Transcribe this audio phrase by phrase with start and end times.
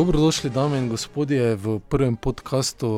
[0.00, 2.88] Dobrodošli, dame in gospodje, v prvem podkastu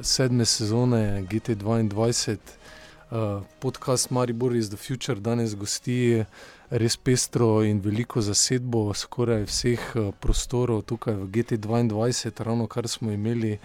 [0.00, 1.90] sedme sezone GT2.
[1.90, 6.24] Uh, podcast Maribor iz The Future danes gosti
[6.70, 13.10] res pestro in veliko zasedbo skoraj vseh uh, prostorov tukaj v GT2, ravno kar smo
[13.10, 13.58] imeli,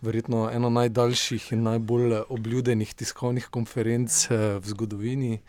[0.00, 5.40] verjetno eno najdaljših in najbolj obljudenih tiskovnih konferenc v zgodovini,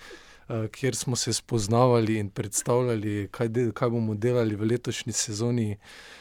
[0.72, 5.72] kjer smo se spoznavali in predstavljali, kaj, de, kaj bomo delali v letošnji sezoni.
[5.72, 6.12] Uh,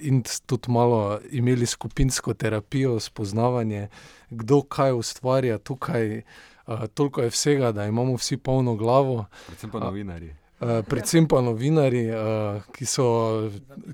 [0.00, 3.88] in tudi malo imeli skupinsko terapijo, spoznavanje,
[4.30, 6.22] kdo kaj ustvarja tukaj.
[6.66, 9.24] Uh, toliko je vsega, da imamo vsi polno glavo.
[9.46, 10.34] Predvsem pa novinari.
[10.60, 13.06] Uh, predvsem pa novinari, uh, ki, so,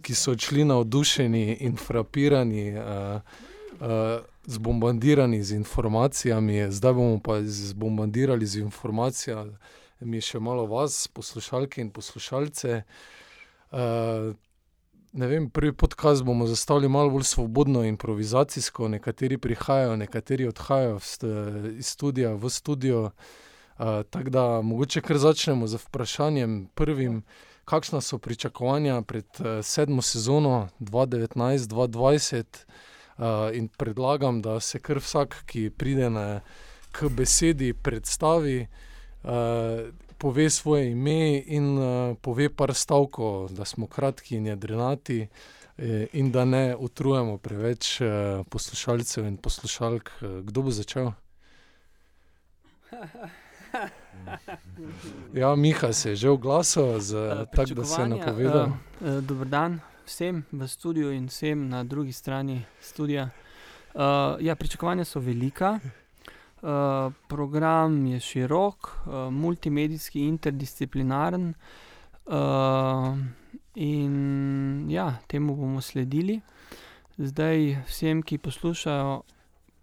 [0.03, 3.21] ki so odšli navdušeni in frapirani, uh,
[3.81, 3.89] uh,
[4.47, 9.53] zbombardirani z informacijami, zdaj bomo pa zbombardirali z informacijami,
[10.01, 12.83] mi še malo vas, poslušalke in poslušalce.
[13.71, 14.35] Uh,
[15.25, 18.89] vem, prvi podcast bomo zastavili malo bolj svobodno, improvizacijsko.
[18.89, 20.99] Nekateri prihajajo, nekateri odhajajo
[21.79, 23.03] iz studia v studio.
[23.05, 23.11] Uh,
[24.11, 27.23] Tako da mogoče kar začnemo z vprašanjem prvim.
[27.65, 32.45] Kakšna so pričakovanja pred uh, sedmo sezono 2019-2020?
[33.19, 36.41] Uh, in predlagam, da se kar vsak, ki pride na,
[36.93, 38.67] k besedi, predstavi.
[39.25, 39.31] Uh,
[40.19, 45.29] pove svoje ime in uh, pove par stavkov, da smo kratki in jedrnati,
[45.79, 48.07] eh, in da ne utrujemo preveč uh,
[48.51, 50.11] poslušalcev in poslušalk.
[50.43, 51.13] Kdo bo začel?
[55.35, 56.99] Ja, Miha se je že oglasil,
[57.53, 58.67] tako da se je napovedal.
[59.01, 63.31] Uh, Dobro dan vsem v studiu in vsem na drugi strani studia.
[63.95, 64.01] Uh,
[64.41, 65.79] ja, pričakovanja so velika.
[66.67, 71.53] Uh, program je širok, uh, multimedijski, interdisciplinaren,
[72.27, 73.15] uh,
[73.75, 76.41] in ja, temu bomo sledili.
[77.19, 79.23] Zdaj, vsem, ki poslušajo,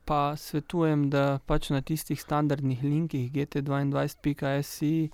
[0.04, 5.10] pa svetujem, da pač na tistih standardnih linkih, GT2.si,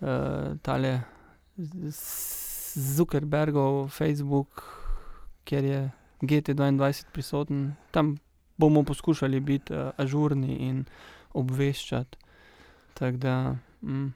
[0.00, 1.00] uh, tale
[2.96, 4.64] Zuckerbergov, Facebook,
[5.44, 5.90] kjer je
[6.22, 8.16] GT2 prisoten, tam
[8.60, 10.84] bomo poskušali biti uh, ažurni in
[11.32, 12.18] obveščati.
[12.94, 14.12] Tako da, mm,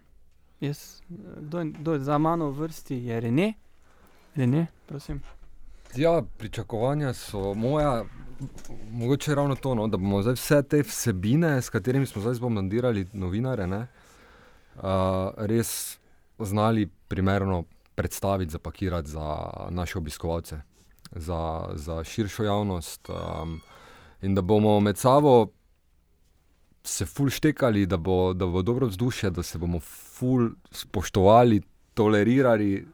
[0.60, 1.00] jaz,
[1.36, 3.52] kdo je, kdo je za mano v vrsti, je Rene,
[4.34, 5.22] Rene, prosim.
[5.96, 8.04] Ja, pričakovanja so moja,
[8.90, 13.66] mogoče ravno to, no, da bomo vse te vsebine, s katerimi smo zdaj zbombardirali novinare,
[13.66, 13.86] ne,
[14.76, 14.82] uh,
[15.36, 15.98] res
[16.38, 19.36] znali primerno predstaviti, zapakirati za
[19.70, 20.60] naše obiskovalce,
[21.12, 23.08] za, za širšo javnost.
[23.08, 23.60] Um,
[24.24, 25.52] in da bomo med sabo
[26.84, 31.62] se ful štekali, da bo, da bo dobro vzdušje, da se bomo ful spoštovali,
[31.94, 32.86] tolerirali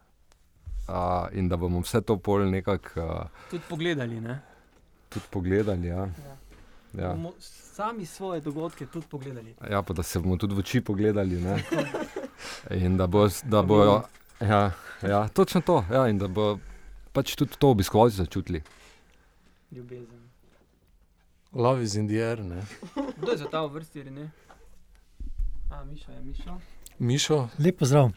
[0.88, 0.94] uh,
[1.32, 3.00] in da bomo vse to pol nekako.
[3.00, 4.20] Uh, tudi pogledali.
[4.20, 4.40] Ne?
[5.08, 5.88] Tudi pogledali.
[5.88, 5.96] Ja.
[5.96, 6.36] Ja.
[7.02, 7.16] Ja.
[7.40, 9.54] Sami svoje dogodke tudi pogledali.
[9.70, 11.42] Ja, pa da se bomo tudi v oči pogledali.
[12.84, 13.28] in da bo.
[13.44, 14.02] Da bo
[14.40, 14.70] ja,
[15.02, 15.84] ja, točno to.
[15.92, 16.58] Ja, in da bo
[17.12, 18.62] pač tudi to obiskovalci začutili.
[19.70, 20.19] Ljubezen.
[21.53, 22.38] Love is in the air.
[23.16, 24.31] Kdo je za ta vrsti ali ne?
[25.71, 26.61] A, Mišo je Mišo.
[26.99, 27.49] Mišo.
[27.59, 28.11] Lepo zdrav.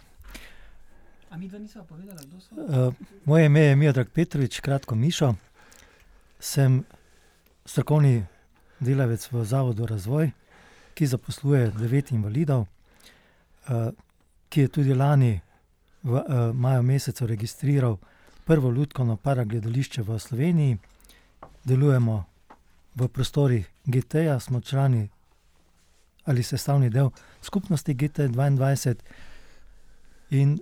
[1.30, 2.56] A mi dva nismo povedali, kdo so?
[2.56, 2.94] Uh,
[3.26, 5.34] moje ime je Mijodrag Petrovič, kratko Mišo.
[6.40, 6.84] Sem
[7.66, 8.26] strokovni
[8.80, 10.32] delavec v Zavodu Razvoj,
[10.94, 12.68] ki zaposluje devet invalidov,
[13.70, 13.90] uh,
[14.50, 15.42] ki je tudi lani
[16.04, 17.98] v uh, maju mesecu registriral
[18.46, 20.78] prvo ljudsko paragledališče v Sloveniji.
[21.64, 22.33] Delujemo
[22.96, 25.10] v prostorih GT-ja, smo člani
[26.26, 27.10] ali sestavni del
[27.42, 28.96] skupnosti GT2.
[30.30, 30.60] In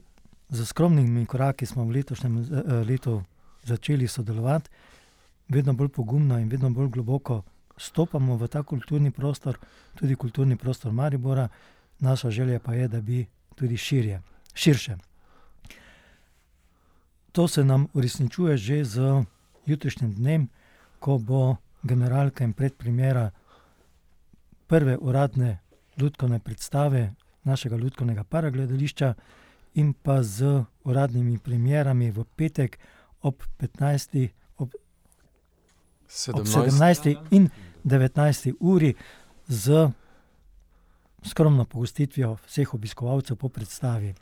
[0.49, 3.23] z skromnimi koraki smo v letošnjem eh, letu
[3.63, 4.69] začeli sodelovati,
[5.49, 7.43] vedno bolj pogumno in vedno bolj globoko
[7.77, 9.57] stopamo v ta kulturni prostor,
[9.95, 11.47] tudi kulturni prostor Maribora.
[11.99, 14.21] Naša želja pa je, da bi tudi širje,
[14.53, 14.97] širše.
[17.31, 19.23] To se nam uresničuje že z
[19.65, 20.49] jutrišnjim dnem,
[20.99, 23.29] ko bo generalka in predpremjera
[24.67, 25.59] prve uradne
[25.97, 27.13] ljudske predstave
[27.43, 29.13] našega ljudskega paragledališča,
[29.73, 32.79] in pa z uradnimi premjerami v petek
[33.21, 34.29] ob 15.
[34.57, 34.69] Ob
[36.07, 37.15] 17.
[37.31, 37.49] in
[37.83, 38.53] 19.
[38.59, 38.93] uri
[39.47, 39.89] z
[41.23, 44.13] skromno pogostitvijo vseh obiskovalcev po predstavi.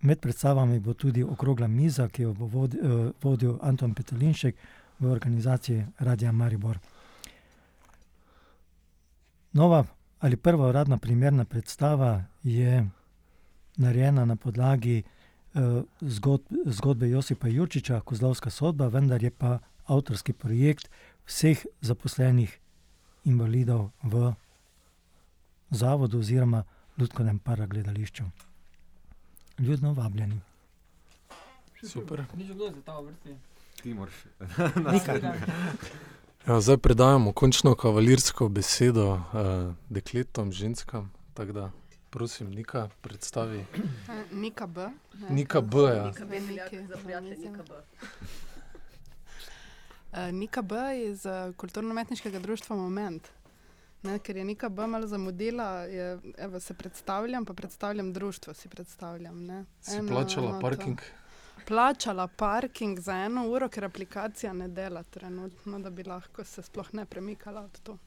[0.00, 4.56] Med predstavami bo tudi okrogla miza, ki jo bo vodil, vodil Anton Petelinšek,
[4.98, 6.78] v organizaciji Radia Maribor.
[9.52, 9.84] Nova
[10.20, 12.86] ali prva uradna primerna predstava je
[13.76, 15.02] narejena na podlagi
[16.00, 20.90] zgod, zgodbe Josipa Jurčiča, Kozlovska sodba, vendar je pa avtorski projekt
[21.26, 22.58] vseh zaposlenih
[23.24, 24.32] invalidov v
[25.70, 26.64] zavodu oziroma
[26.98, 28.24] Ljudkovnem paragledališču.
[29.58, 30.40] Ljudno vabljeni.
[31.82, 32.24] Super.
[32.36, 33.34] Ni že kdo za ta vrsti?
[33.84, 34.14] Ti moraš.
[36.46, 39.20] Ja, zdaj predajamo končno kavalirsko besedo uh,
[39.88, 41.12] dekletom, ženskam.
[41.34, 41.70] Tako da,
[42.10, 43.58] prosim, Nika, predstavi.
[43.58, 44.88] Eh, Nika B.
[45.14, 46.04] ne, Nika B, ja.
[46.04, 47.52] Nika B, mislim.
[47.52, 47.72] NKB.
[50.12, 50.74] Eh, Nika B
[51.06, 53.28] iz eh, kulturno-umetniškega društva Moment.
[54.02, 58.54] Ne, ker je Nika B malo zamudila, je, evo, se predstavljam, pa predstavljam društvo.
[58.54, 59.64] Si predstavljam, ne.
[59.80, 60.60] Si Eno plačala enoto.
[60.60, 61.00] parking?
[61.66, 66.94] Plačala parking za eno uro, ker aplikacija ne dela trenutno, da bi lahko se sploh
[66.94, 67.98] ne premikala od to.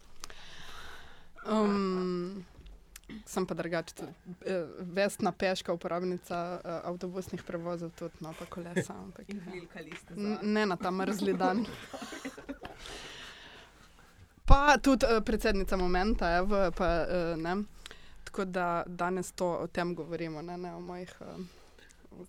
[1.49, 2.45] Um,
[3.25, 3.93] sem pa drugače,
[4.45, 8.93] eh, vestna peška, uporabnica eh, avtobusnih prevozov, tudi no, pa kolesa.
[8.93, 10.39] Ampak, ja.
[10.41, 11.65] Ne na ta mrzli dan.
[14.47, 17.63] Pa tudi uh, predsednica momenta, evo, pa, uh, ne.
[18.23, 21.11] Tako da danes to o tem govorimo, ne, ne o mojih.
[21.19, 21.56] Uh,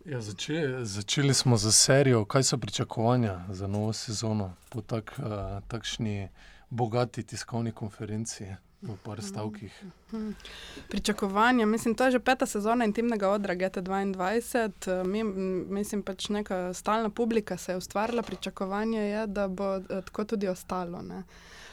[0.05, 5.25] Ja, začeli, začeli smo z serijo, kaj so pričakovanja za novo sezono po tak, uh,
[5.69, 6.29] takšni
[6.71, 8.45] bogati tiskovni konferenci
[8.83, 9.85] v par stavkih.
[10.89, 14.07] Pričakovanja, mislim, to je že peta sezona intimnega odra GT2.
[14.89, 15.25] eh, Mi,
[15.75, 20.49] mislim, pač neka stalna publika se je ustvarila, pričakovanje je, da bo eh, tako tudi
[20.49, 21.03] ostalo.
[21.03, 21.23] ne.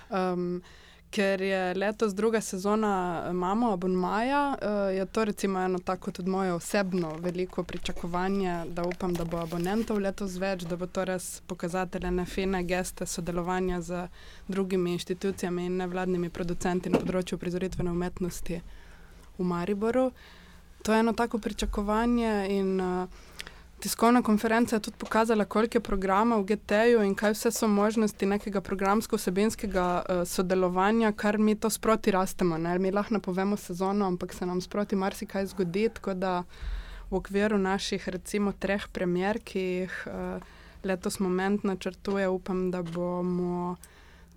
[0.09, 0.61] Um,
[1.15, 6.29] ker je letos druga sezona eh, Mamo abonmaja, uh, je to recimo eno tako tudi
[6.29, 11.41] moje osebno veliko pričakovanje, da upam, da bo abonentov letos več, da bo to res
[11.47, 14.07] pokazatelj ene fine geste sodelovanja z
[14.47, 18.59] drugimi inštitucijami in nevladnimi producenti na področju prizoritvene umetnosti
[19.37, 20.09] v Mariboru.
[20.83, 23.07] To je eno tako pričakovanje in uh,
[23.85, 28.25] tiskovna konferenca je tudi pokazala, koliko je programa v GT-ju in kaj vse so možnosti
[28.25, 32.57] nekega programsko-vsebinskega uh, sodelovanja, kar mi to sproti rastemo.
[32.57, 32.79] Ne?
[32.79, 36.43] Mi lahko napovemo sezono, ampak se nam sproti marsikaj zgodi, tako da
[37.11, 40.41] v okviru naših recimo treh premjer, ki jih uh,
[40.83, 43.75] letos moment načrtuje, upam, da bomo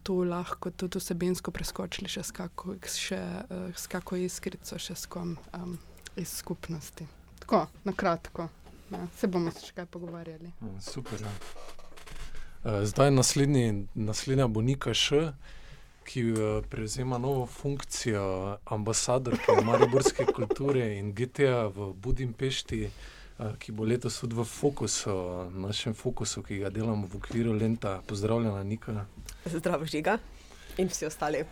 [0.03, 5.09] tu lahko tudi vsebinsko preskočili še s kako, še, uh, s kako iskrico, še s
[5.09, 5.79] kom um,
[6.21, 7.09] iz skupnosti.
[7.41, 8.51] Tako, na kratko.
[8.91, 10.53] Ja, se bomo še kaj pogovarjali.
[10.61, 11.21] Ja, Super.
[11.21, 11.33] Ja.
[12.65, 15.33] Eh, Zdaj naslednji, naslednja bo Nika Š,
[16.09, 23.85] ki eh, prevzema novo funkcijo ambasadorke mariborske kulture in GTA v Budimpešti, eh, ki bo
[23.85, 25.15] letos tudi v fokusu,
[25.55, 28.01] našem fokusu, ki ga delamo v okviru Lenta.
[28.07, 29.05] Pozdravljena, Nika.
[29.45, 30.19] Zdravo, žiga
[30.79, 31.45] in vsi ostali.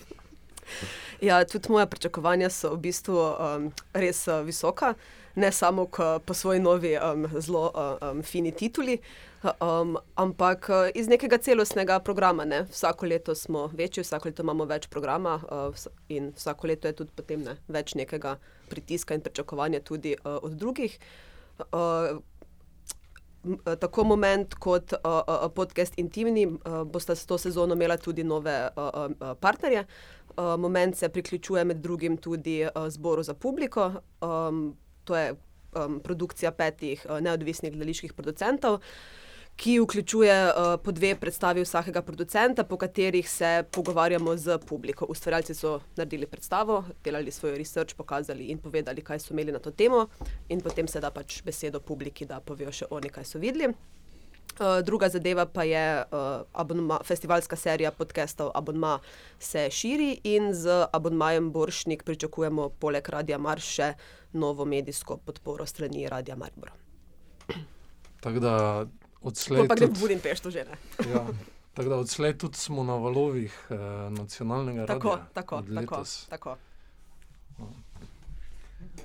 [1.28, 4.94] ja, tudi moja pričakovanja so v bistvu um, res uh, visoka,
[5.34, 8.98] ne samo k, po svoji novi, um, zelo um, fini tituli,
[9.42, 12.44] um, ampak iz nekega celostnega programa.
[12.44, 12.64] Ne?
[12.70, 17.10] Vsako leto smo večji, vsako leto imamo več programa uh, in vsako leto je tudi
[17.16, 18.36] potem ne, več nekega
[18.68, 20.98] pritiska in pričakovanja tudi uh, od drugih.
[21.72, 22.20] Uh,
[23.80, 28.68] Tako moment kot uh, uh, podcast Intimni uh, bosta s to sezono imela tudi nove
[28.76, 29.84] uh, uh, partnerje.
[30.36, 33.92] Uh, moment se priključuje med drugim tudi uh, zboru za publiko.
[34.20, 38.80] Um, to je um, produkcija petih uh, neodvisnih gledaliških producentov,
[39.56, 45.06] ki vključuje uh, po dve predstavi vsakega producenta, po katerih se pogovarjamo z publiko.
[45.08, 49.70] Ustvarjalci so naredili predstavo, delali svoj research, pokazali in povedali, kaj so imeli na to
[49.70, 50.06] temo,
[50.48, 53.70] in potem se da pač besedo publiki, da povejo še oni, kaj so videli.
[54.54, 58.98] Uh, druga zadeva pa je uh, abonma, festivalska serija podcastov Abonma
[59.38, 63.88] se širi in z abonmajem Boršnik pričakujemo poleg Radia Marš še
[64.32, 66.70] novo medijsko podporo strani Radia Maribor.
[68.20, 68.86] Tako da
[69.20, 70.78] odslej pa gre v tudi, Budimpeštu že ne.
[71.12, 71.26] ja,
[71.74, 73.76] tako da odslej tudi smo na valovih eh,
[74.10, 75.26] nacionalnega Tako, radia.
[75.34, 76.56] tako, tako, tako.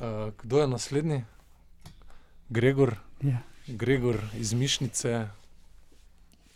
[0.02, 1.24] Eh, kdo je naslednji?
[2.50, 2.96] Gregor.
[3.22, 3.42] Ja.
[3.70, 5.28] Gregor iz Mišnice.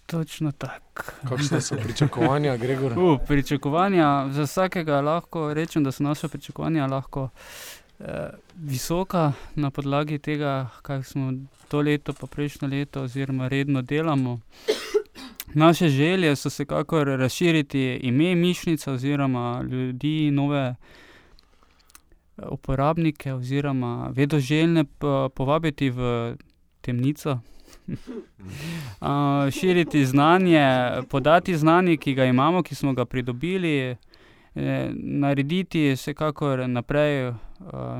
[0.05, 1.03] Točno tako.
[1.29, 2.97] Kakšne so pričakovanja, Gregor?
[2.97, 7.29] Uh, pričakovanja za vsakega lahko rečem, da so naša pričakovanja lahko
[7.99, 11.33] eh, visoka na podlagi tega, kaj smo
[11.67, 14.39] to leto, pa prejšnjo leto, oziroma redno delamo.
[15.53, 20.75] Naše želje so se kakor razširiti ime Mišnica, oziroma ljudi, nove
[22.37, 26.35] eh, uporabnike, oziroma vedoželjne po- povabiti v
[26.83, 27.39] temnico.
[29.01, 30.67] Uh, širiti znanje,
[31.09, 33.95] podati znanje, ki ga imamo, ki smo ga pridobili,
[34.55, 37.35] eh, narediti vsekakor naprej uh,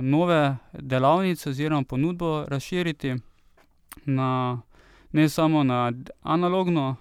[0.02, 3.16] nove delavnice oziroma ponudbo razširiti
[4.06, 4.62] na
[5.12, 6.96] ne samo na analogno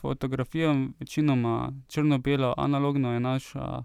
[0.00, 3.82] fotografijo, večinoma črno-belo, analogno je naša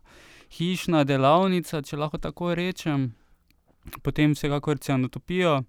[0.52, 3.14] hišna delavnica, če lahko tako rečem,
[4.02, 5.64] potem vsekakor cianotopijo.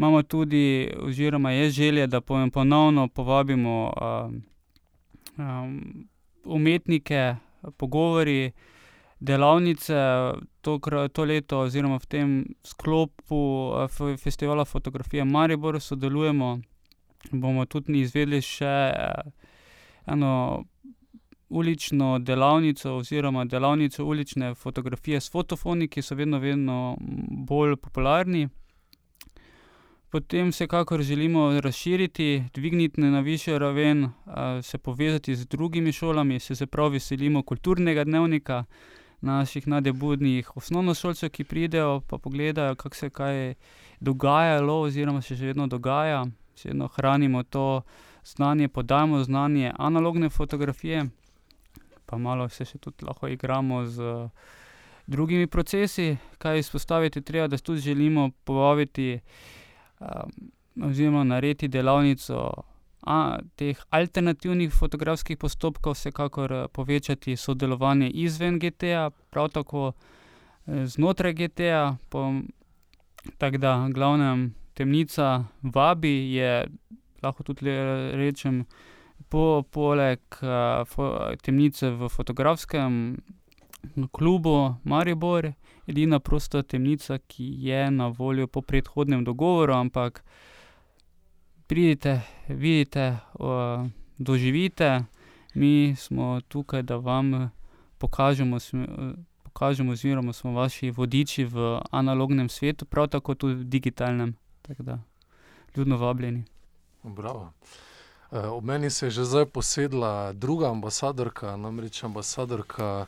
[0.00, 2.20] Imamo tudi, oziroma je želja, da
[2.52, 4.32] ponovno povabimo uh,
[5.36, 6.08] um,
[6.44, 7.34] umetnike,
[7.76, 8.52] pogovori,
[9.18, 9.94] delavnice,
[10.60, 10.80] to,
[11.12, 16.58] to leto, oziroma v tem sklopu uh, festivala fotografije Maribor sodelujemo.
[17.32, 18.94] Bomo tudi izvedli še
[20.06, 20.64] eno
[21.48, 26.96] ulično delavnico, oziroma delavnico ulične fotografije s fotofoni, ki so vedno, vedno
[27.48, 28.48] bolj popularni.
[30.10, 34.08] Potem vsekakor želimo razširiti, dvigniti na višjo raven,
[34.62, 38.64] se povezati z drugimi šolami, se prav veselimo kulturnega dnevnika
[39.20, 43.54] naših nadebudnih osnovnošolcev, ki pridejo pa pogledajo, kako se je kaj
[44.00, 46.24] dogajalo, oziroma se še vedno dogaja.
[46.56, 47.82] Še vedno hranimo to
[48.24, 51.04] znanje, podajamo znanje analogne fotografije,
[52.06, 54.28] pa malo se še tudi lahko igramo z
[55.06, 56.16] drugimi procesi.
[56.38, 59.20] Kaj izpostaviti treba, da tudi želimo povabiti
[60.82, 62.64] oziroma narediti delavnico
[63.00, 69.92] a teh alternativnih fotografskih postopkov, vsekakor povečati sodelovanje izven GTA, prav tako
[70.66, 71.96] znotraj GTA.
[73.38, 76.66] Tako da glavnem Temnica vabi, je,
[77.22, 77.70] lahko tudi
[78.16, 78.64] rečem,
[79.70, 80.20] poleg
[81.42, 83.16] Temnice v fotografskem
[84.12, 85.52] klubu Maribor
[85.90, 90.24] edina prosta temnica, ki je na voljo po predhodnem dogovoru, ampak
[91.66, 93.16] pridite, vidite,
[94.18, 95.04] doživite,
[95.54, 97.50] mi smo tukaj, da vam
[97.98, 98.58] pokažemo,
[99.42, 104.36] pokažemo oziroma smo vaši vodiči v analognem svetu, prav tako tudi v digitalnem.
[104.62, 104.98] Tako da
[105.74, 106.44] vljudno vabljeni.
[107.02, 107.52] Bravo.
[108.30, 113.06] Ob meni se je že zdaj posedla druga ambasadorka, namreč ambasadorka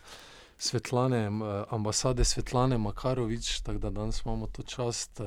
[0.62, 1.31] Svetlane,
[1.71, 5.21] ambasade Svetlane Makarovič, tako da danes imamo to čast,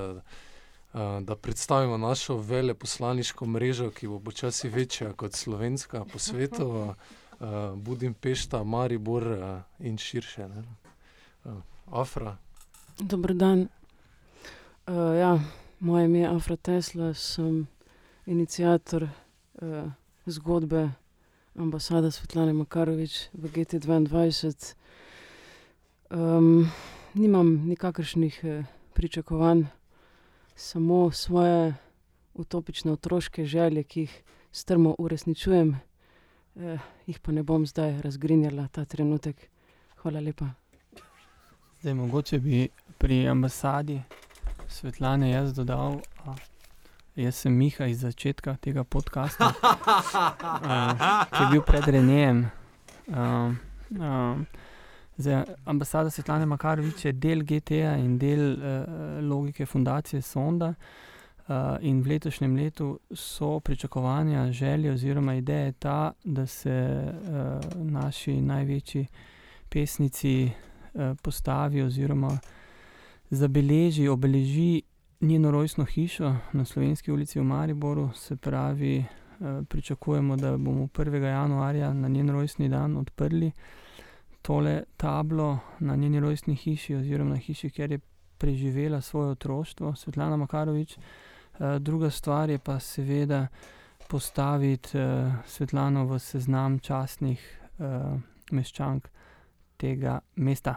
[1.21, 6.93] da predstavimo našo veleposlaniško mrežo, ki bo počasi večja kot slovenska po svetu.
[7.75, 9.23] Budimpešta, Maribor
[9.79, 10.63] in širše, ne.
[11.91, 12.37] Afra.
[12.99, 13.67] Dober dan.
[15.19, 15.39] ja,
[15.79, 17.67] moje ime je Afra Tesla, sem
[18.25, 19.07] iniciator
[20.25, 20.89] zgodbe
[21.59, 24.75] ambasade Svetlane Makarovič v GTdvaindvajset.
[27.13, 28.43] Nimam nikakršnih
[28.93, 29.63] pričakovanj,
[30.55, 31.75] samo svoje
[32.33, 35.75] utopične otroške želje, ki jih strmo uresničujem.
[37.05, 39.49] jih pa ne bom zdaj razgrinjala ta trenutek.
[39.95, 40.45] Hvala lepa.
[41.79, 44.01] Zdaj mogoče bi pri ambasadi
[44.67, 45.99] Svetlane jaz dodal,
[47.15, 49.51] jaz sem Miha iz začetka tega podcasta,
[51.31, 52.49] ki je bil pred Renejem.
[55.17, 58.57] Zdaj ambasada Svetlane Makarovič je del GTA in del
[59.29, 60.73] logike fundacije Sonda.
[61.81, 67.05] in v letošnjem letu so pričakovanja, želje oziroma ideja ta, da se
[67.75, 69.07] naši največji
[69.69, 70.49] pesnici
[71.21, 72.39] postavi oziroma
[73.29, 74.81] zabeleži, obeleži
[75.21, 78.09] njeno rojstno hišo na Slovenski ulici v Mariboru.
[78.15, 79.05] Se pravi,
[79.67, 83.51] pričakujemo, da bomo prvega januarja na njen rojstni dan odprli
[84.45, 87.99] tole tablo na njeni rojstni hiši oziroma na hiši, kjer je
[88.37, 90.97] preživela svoje otroštvo, Svetlana Makarovič.
[91.79, 93.47] druga stvar je pa seveda
[94.07, 94.97] postaviti
[95.47, 97.61] Svetlano v seznam častnih
[98.51, 99.07] meščank
[99.77, 100.75] tega mesta.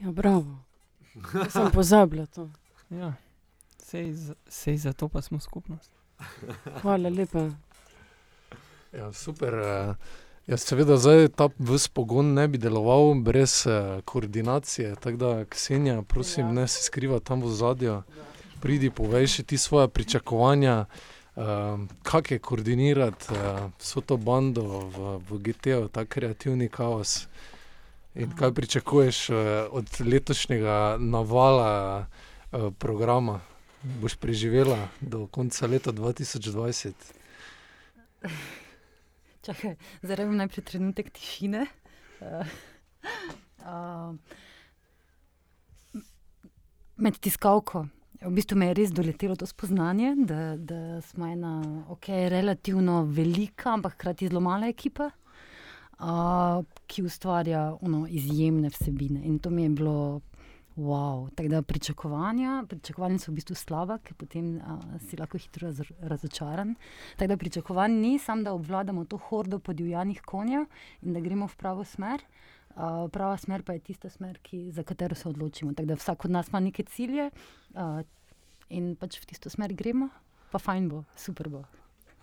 [0.00, 0.58] Ja, bravo.
[1.50, 2.48] Sem pozabila to.
[2.90, 3.12] Ja.
[3.78, 4.14] Saj
[4.48, 5.92] saj zato pa smo skupnost.
[6.82, 7.50] Hvala lepa.
[8.92, 9.54] Ja, super,
[10.50, 13.52] Ja, seveda zdaj ta ves pogon ne bi deloval brez
[14.04, 18.00] koordinacije, tako da, Ksenja, prosim, ne se skrivaj tam v ozadju.
[18.58, 20.88] Pridi, povej še ti svoja pričakovanja,
[22.02, 23.38] kako je koordinirati
[23.78, 27.28] vso to bando v, v GT-ju, ta kreativni kaos.
[28.18, 29.30] In kaj pričakuješ
[29.70, 32.08] od letošnjega navala
[32.82, 33.38] programa?
[34.02, 37.14] Boš preživela do konca leta dva tisoč dvajset?
[39.40, 41.64] Čakaj, zdaj rabim najprej trenutek tišine.
[47.00, 47.86] Med tiskalko,
[48.20, 51.54] v bistvu me je res doletelo to spoznanje, da, da smo ena
[51.88, 55.08] okej relativno velika, ampak hkrati zelo mala ekipa.
[56.00, 59.20] uh, ki ustvarja ono, izjemne vsebine.
[59.24, 60.20] In to mi je bilo.
[60.80, 61.28] Wow.
[61.34, 65.82] Tako da pričakovanja, pričakovanja so v bistvu slaba, ker potem uh, si lahko hitro raz,
[66.00, 66.72] razočaran.
[67.18, 70.64] Tako da pričakovanje ni samo, da obvladamo to hordo podivjanih konjev
[71.02, 72.24] in da gremo v pravo smer.
[72.70, 75.74] Uh, prava smer pa je tista smer, ki, za katero se odločimo.
[75.74, 77.28] Tako da vsak od nas ima neke cilje
[77.74, 78.00] uh,
[78.68, 80.08] in pač v tisto smer gremo,
[80.50, 81.64] pa fajn bo, super bo.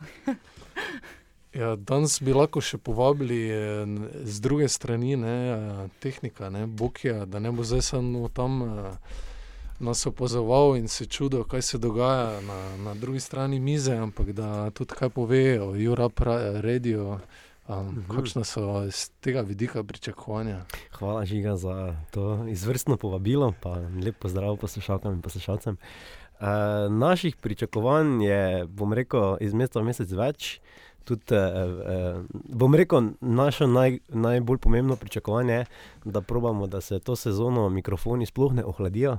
[1.54, 3.96] Ja, danes bi lahko še povabili eh,
[4.28, 9.18] z druge strani, ne, eh, tehnika, ne, Bokija, da ne bo zdaj samo tam eh,
[9.80, 14.70] nas opazoval in se čudil, kaj se dogaja na, na drugi strani mize, ampak da
[14.76, 16.20] tudi kaj pove o Jurap
[16.66, 17.20] Radio,
[17.70, 20.64] um, kakšna so z tega vidika pričakovanja.
[20.98, 25.78] Hvala, Žiga, za to izvrstno povabilo, pa lep pozdrav poslušalkam in poslušalcem.
[25.78, 26.48] Uh,
[26.90, 30.58] naših pričakovanj je, bom rekel, iz meseca v mesec več.
[31.08, 35.66] Tudi, uh, uh, bom rekel, naše naj, najbolj pomembno pričakovanje je,
[36.06, 39.18] da probamo, da se to sezono mikrofoni sploh ne ohladijo,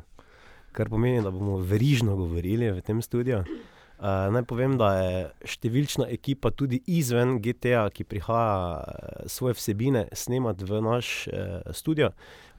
[0.73, 3.39] kar pomeni, da bomo verižno govorili v tem studiu.
[3.39, 5.23] Uh, naj povem, da je
[5.57, 12.13] številčna ekipa tudi izven GTA, ki prihaja eh, svoje vsebine snemati v naš uh, studio,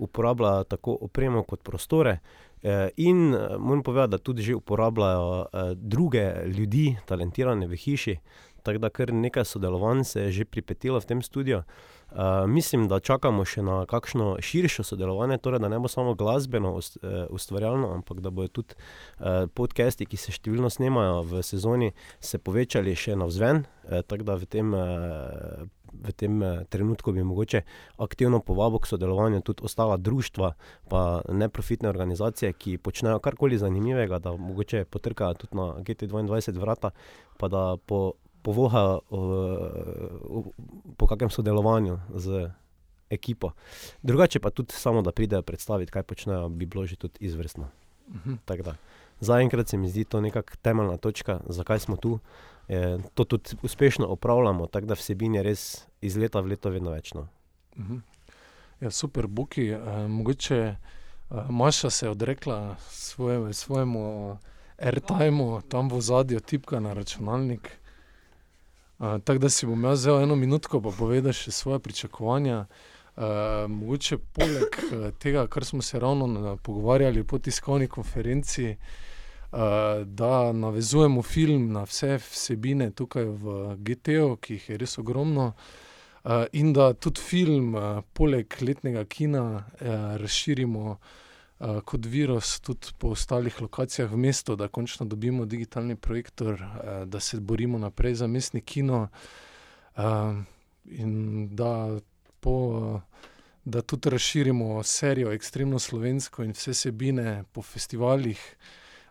[0.03, 2.17] uporablja tako opremo kot prostore.
[2.61, 8.17] Eh, In eh, moram povedati, da tudi že uporabljajo eh, druge ljudi, talentirane v hiši,
[8.69, 11.63] tako da kar nekaj sodelovanj se je že pripetilo v tem studiu.
[12.09, 16.71] Uh, mislim, da čakamo še na kakšno širše sodelovanje, torej da ne bo samo glasbeno
[16.73, 21.91] ust, uh, ustvarjalno, ampak da bodo tudi uh, podcasti, ki se številno snemajo v sezoni,
[22.17, 23.61] se povečali še navzven.
[23.85, 27.61] Uh, tako da v tem, uh, v tem uh, trenutku bi mogoče
[28.01, 30.55] aktivno povabo k sodelovanju tudi ostala društva,
[30.89, 36.89] pa neprofitne organizacije, ki počnejo karkoli zanimivega, da mogoče potrkajo tudi na GT22 vrata,
[37.37, 40.45] pa da po povoha uh,
[40.97, 42.51] po kakšnem sodelovanju z
[43.09, 43.51] ekipo.
[44.03, 47.67] Drugače pa tudi samo, da pridejo predstaviti, kaj počnejo, bi bilo že tudi izvrstno.
[48.09, 48.33] Mhm.
[49.19, 52.19] Zaenkrat se mi zdi to nekakšna temeljna točka, zakaj smo tu.
[52.69, 56.91] E, to tudi uspešno opravljamo, tako da vsebin je res iz leta v leto vedno
[56.91, 57.13] več.
[57.13, 57.27] No.
[57.77, 57.97] Mhm.
[58.79, 59.73] Ja, super, Buki.
[59.73, 60.75] Uh, mogoče
[61.29, 64.37] uh, Maša se je odrekla svoje, svojemu
[64.77, 67.79] airtimeu, tam v zadju tipka na računalnik.
[68.99, 72.65] Uh, tako da si bom jaz vzel eno minutko, pa povedal še svoje pričakovanja.
[73.15, 73.23] Uh,
[73.71, 79.59] mogoče poleg uh, tega, kar smo se ravno na, pogovarjali po tiskovni konferenci, uh,
[80.03, 85.53] da navezujemo film na vse vsebine tukaj v GT-u, ki jih je res ogromno.
[86.23, 91.17] Uh, in da tudi film, uh, poleg letnega kina, uh, razširimo uh,
[91.59, 97.19] kot virus tudi po ostalih lokacijah v mestu, da končno dobimo digitalni projektor, uh, da
[97.19, 99.07] se borimo naprej za mestni kino.
[99.97, 100.03] Uh,
[100.85, 101.99] in da,
[102.39, 103.01] po, uh,
[103.65, 108.55] da tudi razširimo serijo Ekstremno slovensko in vse sebine po festivalih.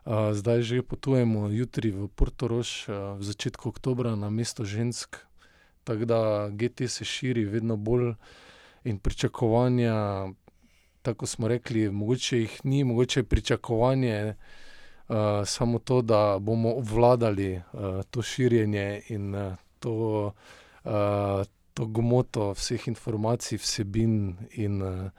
[0.04, 5.16] Uh, zdaj že potujemo jutri v Portorož, uh, v začetku oktobra na mesto žensk.
[5.84, 8.14] Tako da GT se širi vedno bolj
[8.84, 10.28] in pričakovanja,
[11.02, 14.34] tako smo rekli, mogoče jih ni, mogoče je pričakovanje
[15.08, 20.32] uh, samo to, da bomo obvladali uh, to širjenje in uh, to,
[20.84, 20.90] uh,
[21.74, 25.10] to gmoto vseh informacij, vsebin in uh,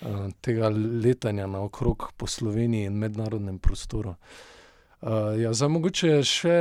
[0.00, 0.68] uh, tega
[1.02, 4.14] letanja naokrog po Sloveniji in mednarodnem prostoru.
[5.04, 6.56] Uh, ja, zdaj, mogoče še,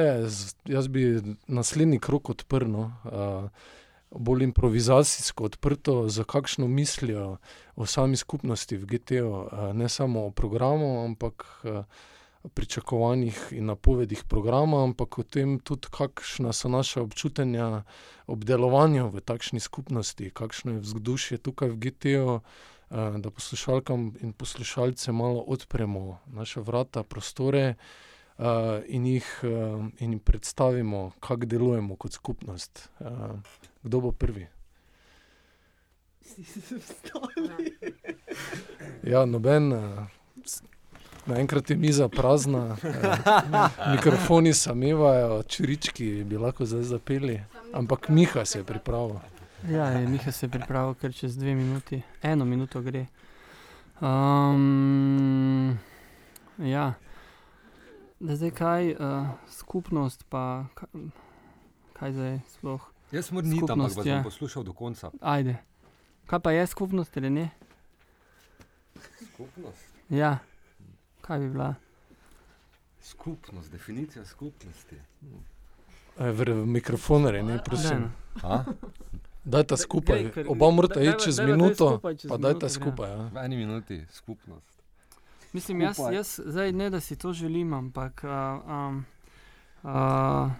[0.68, 1.06] jaz bi
[1.48, 3.70] naslednji krok odprl, no, uh,
[4.16, 7.38] bolj improvizacijsko odprto, za kakšno mislijo
[7.76, 11.86] o sami skupnosti v GT-u, ne samo o programu, ampak uh,
[12.50, 17.84] pričakovanjih in napovedih programa, ampak o tem tudi, kakšna so naša občutanja
[18.28, 22.40] ob delovanju v takšni skupnosti, kakšno je vzdušje tukaj v GT-u.
[22.94, 27.74] Da poslušalkam in poslušalcem malo odpremo naše vrata, prostore,
[28.88, 32.90] in, jih, uh, in predstavimo, kako delujemo kot skupnost.
[33.00, 33.08] Uh,
[33.84, 34.48] kdo bo prvi?
[39.04, 39.74] Ja, noben.
[39.74, 40.08] Uh,
[41.26, 42.78] Naenkrat je miza prazna, uh,
[43.92, 47.44] mikrofoni samevajo, črički bi lahko zdaj zapeli,
[47.74, 49.16] ampak Miha se je pripravil.
[49.70, 53.06] Ja, je, Miha se je pripravil, ker čez dve minuti, eno minuto gre.
[54.02, 55.80] Um,
[56.58, 56.94] ja,
[58.24, 60.88] da zdaj kaj, uh, skupnost, pa kaj,
[61.94, 62.82] kaj zdaj sploh.
[63.12, 64.16] Jaz moram niti, ampak vas ja.
[64.16, 65.12] bom poslušal do konca.
[65.22, 65.58] Ajde.
[66.26, 67.50] Kaj pa je skupnost, ali ne?
[69.34, 69.88] Skupnost.
[70.10, 70.38] Ja,
[71.22, 71.76] kaj bi bila?
[73.02, 74.96] Skupnost, definicija skupnosti.
[76.20, 77.90] E, v, v mikrofon, ne, prosim.
[77.90, 78.50] Daj, no.
[78.50, 78.64] A?
[79.44, 82.70] Dajte skupaj, oba morata iti čez minuto, pa dajte gremo.
[82.70, 83.10] skupaj.
[83.12, 83.30] Ja.
[83.34, 84.83] V eni minuti skupnost.
[85.54, 89.06] Mislim, jaz, jaz zdaj ne, da si to želim, ampak uh, um,
[89.84, 90.52] uh,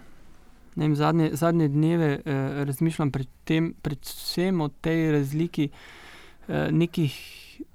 [0.74, 2.32] ne vem, zadnje, zadnje dneve uh,
[2.66, 7.18] razmišljam pred tem, predvsem o tej razliki uh, nekih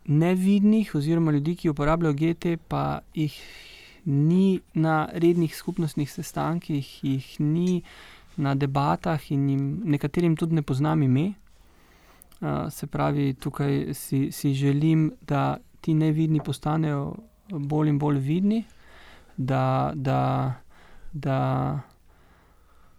[0.05, 3.35] nevidnih, oziroma ljudi, ki uporabljajo GT, pa jih
[4.05, 7.81] ni na rednih skupnostnih sestankih, jih ni
[8.37, 11.33] na debatah in jim, nekaterim tudi ne poznam ime.
[12.39, 17.15] Uh, se pravi, tukaj si, si želim, da ti nevidni postanejo
[17.49, 18.63] bolj in bolj vidni,
[19.37, 20.53] da, da,
[21.13, 21.79] da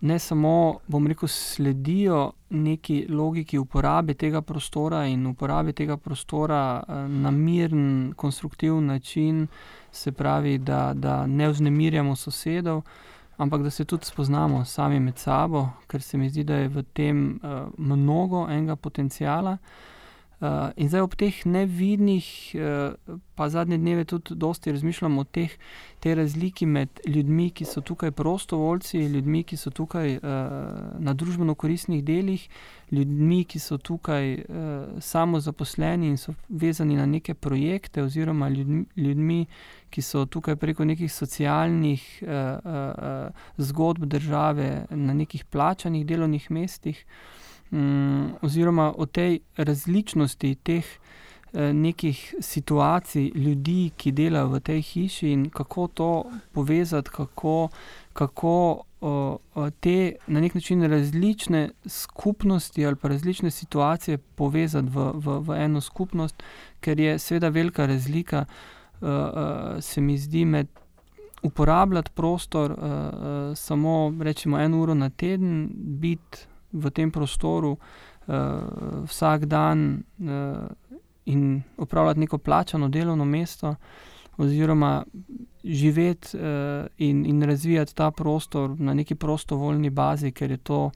[0.00, 6.94] ne samo, bom rekel, sledijo neki logiki uporabe tega prostora in uporabe tega prostora eh,
[7.08, 9.46] na miren, konstruktiven način,
[9.92, 12.82] se pravi, da, da ne vznemirjamo sosedov.
[13.36, 16.82] Ampak da se tudi spoznamo sami med sabo, ker se mi zdi, da je v
[16.92, 19.52] tem uh, mnogo enega potencijala.
[19.52, 19.99] Uh,
[20.76, 22.26] in zdaj ob teh nevidnih,
[22.56, 25.52] uh, pa zadnje dneve tudi dosti razmišljam o teh,
[26.00, 30.22] tej razliki med ljudmi, ki so tukaj prostovoljci, ljudmi, ki so tukaj uh,
[30.98, 32.48] na družbeno koristnih delih,
[32.90, 38.84] ljudmi, ki so tukaj uh, samo zaposleni in so vezani na neke projekte, oziroma ljudmi,
[38.96, 39.46] ljudmi
[39.90, 42.30] ki so tukaj preko nekih socialnih uh,
[42.64, 47.04] uh, zgodb države na nekih plačanih delovnih mestih.
[47.04, 47.49] um,
[48.42, 55.50] oziroma o tej različnosti teh eh, nekih situacij ljudi, ki delajo v tej hiši in
[55.50, 57.68] kako to povezati, kako,
[58.12, 58.84] kako
[59.80, 65.80] te na nek način različne skupnosti ali pa različne situacije povezati v, v, v eno
[65.80, 66.42] skupnost,
[66.80, 70.68] ker je seveda velika razlika, uh, uh, se mi zdi, med
[71.42, 72.78] uporabljati prostor uh,
[73.56, 76.38] samo rečemo eno uro na teden, biti
[76.72, 78.34] v tem prostoru uh,
[79.06, 80.66] vsak dan uh,
[81.24, 83.74] in upravljati neko plačano delovno mesto,
[84.36, 85.04] oziroma
[85.64, 86.42] živeti uh,
[86.98, 90.90] in, in razvijati ta prostor na neki prostovoljni bazi, ker je to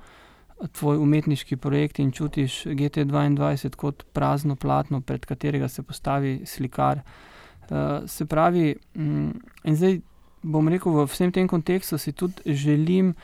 [0.72, 7.00] tvoj umetniški projekt in čutiš GT2 kot prazno platno, pred katerega se postavi slikar.
[7.70, 10.00] Uh, se pravi, um, in zdaj
[10.42, 13.14] bom rekel, v vsem tem kontekstu si tudi želim.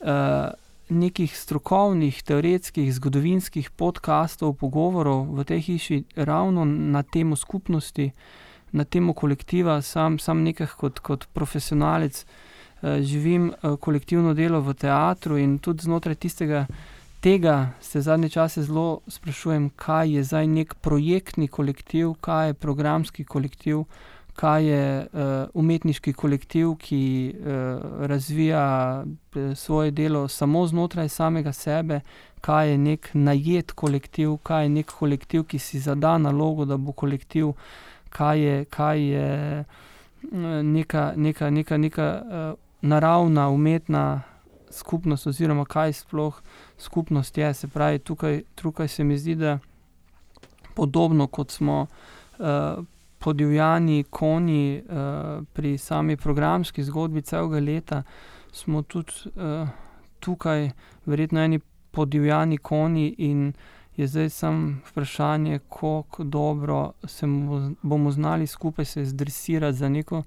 [0.00, 0.52] Uh,
[0.88, 8.10] nekih strokovnih, teoretskih, zgodovinskih podkastov, pogovorov v tej hiši, ravno na temo skupnosti,
[8.72, 12.24] na temo kolektiva, sam, sam nekaj kot, kot profesionalec.
[12.24, 16.66] Uh, živim uh, kolektivno delo v teatru in tudi znotraj tistega,
[17.24, 23.24] tega se zadnje čase zelo sprašujem, kaj je zdaj nek projektni kolektiv, kaj je programski
[23.24, 23.86] kolektiv,
[24.34, 27.46] kaj je uh, umetniški kolektiv, ki uh,
[28.06, 29.04] razvija
[29.54, 32.00] svoje delo samo znotraj samega sebe,
[32.40, 36.92] kaj je nek najet kolektiv, kaj je nek kolektiv, ki si zada nalogo, da bo
[36.92, 37.52] kolektiv,
[38.10, 39.64] kaj je, kaj je
[40.62, 44.22] neka, neka, neka, neka uh, naravna, umetna
[44.70, 46.42] skupnost, oziroma kaj sploh
[46.78, 47.54] skupnost je.
[47.54, 49.58] Se pravi, tukaj, tukaj se mi zdi, da
[50.74, 51.86] podobno kot smo.
[52.38, 52.84] Uh,
[53.24, 58.02] Podivjani konji uh, pri sami programski zgodbi celega leta,
[58.52, 59.68] smo tudi uh,
[60.20, 60.70] tukaj,
[61.06, 61.60] verjetno, eni
[61.90, 63.52] podivjani konji, in
[63.96, 67.26] je zdaj samo vprašanje, kako dobro se
[67.82, 70.22] bomo znali skupaj se zdresirati za neko,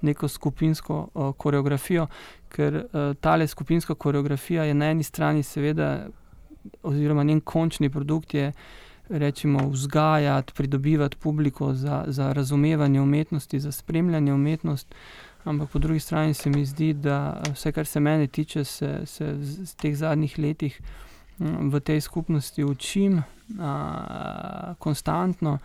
[0.00, 2.06] neko skupinsko uh, koreografijo,
[2.48, 6.06] ker uh, ta skupinska koreografija je na eni strani, seveda,
[6.82, 8.52] oziroma njen končni produkt je
[9.08, 14.94] rečemo, vzgajati, pridobivati publiko za, za razumevanje umetnosti, za spremljanje umetnosti.
[15.44, 19.32] Ampak po drugi strani se mi zdi, da vse, kar se mene tiče, se, se
[19.32, 20.80] v teh zadnjih letih
[21.38, 23.22] v tej skupnosti učim
[23.58, 25.58] a, konstantno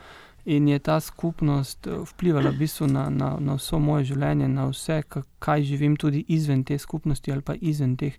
[0.46, 5.04] in je ta skupnost vplivala v bistvu na, na, na vso moje življenje, na vse,
[5.40, 8.16] kaj živim tudi izven te skupnosti ali pa izven teh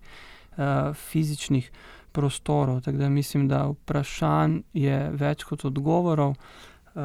[0.57, 1.71] a, fizičnih
[2.11, 2.81] prostorov.
[2.81, 6.35] Tako da mislim, da vprašanj je več kot odgovorov.
[6.89, 7.03] Uh,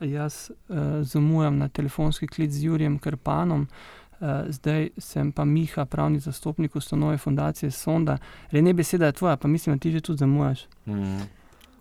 [0.00, 6.20] jaz uh, zamujam na telefonski klic z Jurijem Krpanom, uh, zdaj sem pa Miha, pravni
[6.20, 8.18] zastopnik ustanove Fundacije Sonda.
[8.50, 10.66] Rene, beseda je tvoja, pa mislim, da ti že tudi zamujaš.
[10.86, 11.24] Mm.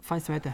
[0.07, 0.53] Fajn svete.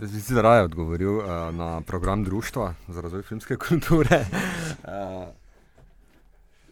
[0.00, 1.24] Jaz bi si raje odgovoril uh,
[1.54, 4.24] na program Društva za razvoj filmske kulture.
[4.84, 5.41] Uh,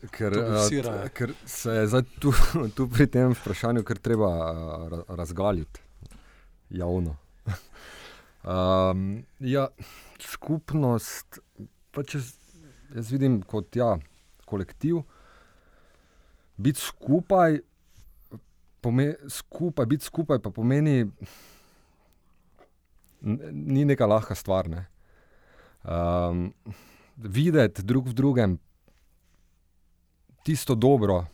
[0.09, 2.33] Ker, uh, ker se je tu,
[2.77, 5.81] tu pri tem vprašanju treba uh, razgaliti
[6.71, 7.17] javno.
[8.45, 9.69] um, ja,
[10.21, 11.43] skupnost,
[11.93, 12.23] pa če
[12.95, 13.99] jaz vidim kot ja,
[14.49, 15.03] kolektiv,
[16.57, 17.61] biti skupaj,
[18.81, 21.05] pome, skupaj, biti skupaj pa pomeni,
[23.21, 24.69] ni neka lahka stvar.
[24.73, 24.87] Ne?
[25.85, 26.55] Um,
[27.17, 28.59] videti drug v drugem
[30.43, 31.25] tisto dobro.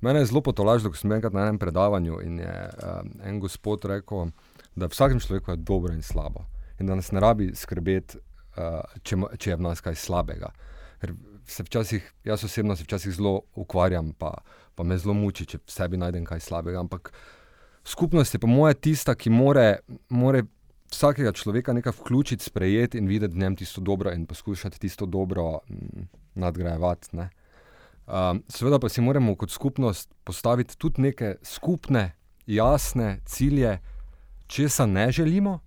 [0.00, 3.84] Mene je zelo potolažilo, ko sem enkrat na enem predavanju in je um, en gospod
[3.84, 4.30] rekel,
[4.76, 6.46] da v vsakem človeku je dobro in slabo.
[6.80, 8.16] In da nas ne rabi skrbeti,
[8.56, 10.52] uh, če, če je v nas kaj slabega.
[11.00, 11.12] Ker
[11.48, 14.32] se včasih, jaz osebno se včasih zelo ukvarjam, pa,
[14.74, 16.80] pa me zelo muči, če v sebi najdem kaj slabega.
[16.80, 17.12] Ampak
[17.84, 20.44] skupnost je po moje tista, ki more, more
[20.90, 25.58] vsakega človeka nekaj vključiti, sprejeti in videti v njem tisto dobro in poskušati tisto dobro
[25.68, 27.16] mm, nadgrajevati.
[27.16, 27.30] Ne?
[28.10, 33.78] Um, seveda pa si moramo kot skupnost postaviti tudi neke skupne, jasne cilje,
[34.46, 35.60] česa ne želimo,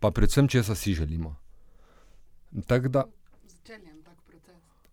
[0.00, 1.36] pa predvsem česa si želimo.
[2.66, 3.04] Tako da,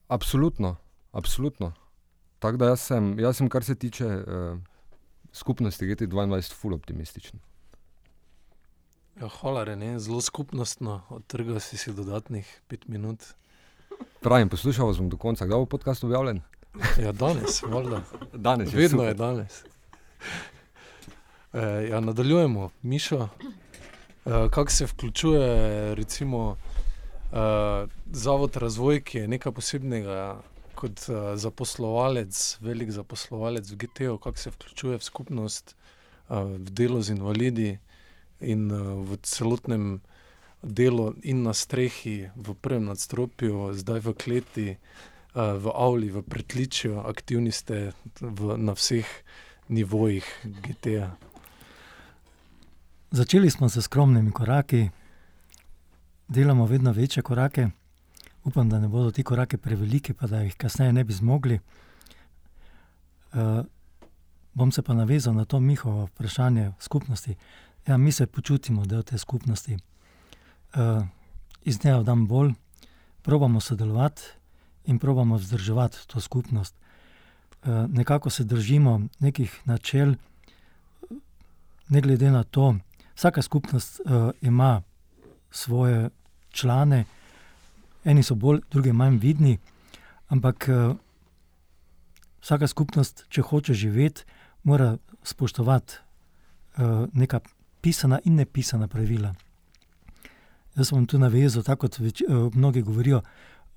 [0.08, 0.76] absolutno,
[1.12, 1.74] absolutno.
[2.40, 4.60] Tako da jaz sem, jaz sem, kar se tiče uh,
[5.34, 7.40] skupnosti GT22, full optimističen.
[9.20, 13.24] Ja, hvala, Rene, zelo skupnostno, odtrgal si si dodatnih pet minut.
[14.22, 16.42] Pravim, poslušal vas bom do konca, kdaj bo podcast objavljen?
[17.04, 18.02] Ja, danes, valjda.
[18.34, 19.08] Danes, je Vedno super.
[19.08, 19.64] je danes.
[21.54, 23.28] E, ja, nadaljujemo, Mišo.
[24.26, 26.58] E, kako se vključuje, recimo,
[27.32, 27.36] e,
[28.12, 30.42] Zavod Razvoj, ki je nekaj posebnega
[30.76, 35.76] kot e, zaposlovalec, velik zaposlovalec v GT-ju, kako se vključuje v skupnost,
[36.30, 37.78] e, v delo z invalidi
[38.40, 40.02] in e, v celotnem
[40.64, 47.00] delu in na strehi, v prvem nadstropju, zdaj v kleti uh, v Avli, v Pretličju,
[47.00, 49.08] aktivni ste v, na vseh
[49.72, 51.16] nivojih GT-ja.
[53.12, 54.90] Začeli smo s skromnimi koraki,
[56.28, 57.70] delamo vedno večje korake.
[58.44, 61.60] Upam, da ne bodo ti koraki preveliki, pa da jih kasneje ne bi zmogli.
[63.34, 63.64] Uh,
[64.54, 67.36] bom se pa navezal na to njihovo vprašanje skupnosti.
[67.88, 69.78] Ja, mi se počutimo del te skupnosti.
[70.76, 71.04] Uh,
[71.64, 72.54] iz dneva v dan bolj,
[73.22, 74.41] probamo sodelovati
[74.86, 76.76] in probamo vzdrževati to skupnost.
[77.64, 80.16] Uh, nekako se držimo nekih načel,
[81.90, 82.76] ne glede na to,
[83.16, 84.82] vsaka skupnost uh, ima
[85.52, 86.10] svoje
[86.50, 87.06] člane,
[88.04, 89.58] eni so bolj, drugi manj vidni,
[90.30, 90.96] ampak uh,
[92.42, 94.24] vsaka skupnost, če hoče živeti,
[94.64, 95.94] mora spoštovati
[97.14, 97.40] neka
[97.82, 99.34] pisana in nepisana pravila.
[100.76, 102.22] Jaz sem tu navezal, tako kot več,
[102.54, 103.22] mnogi govorijo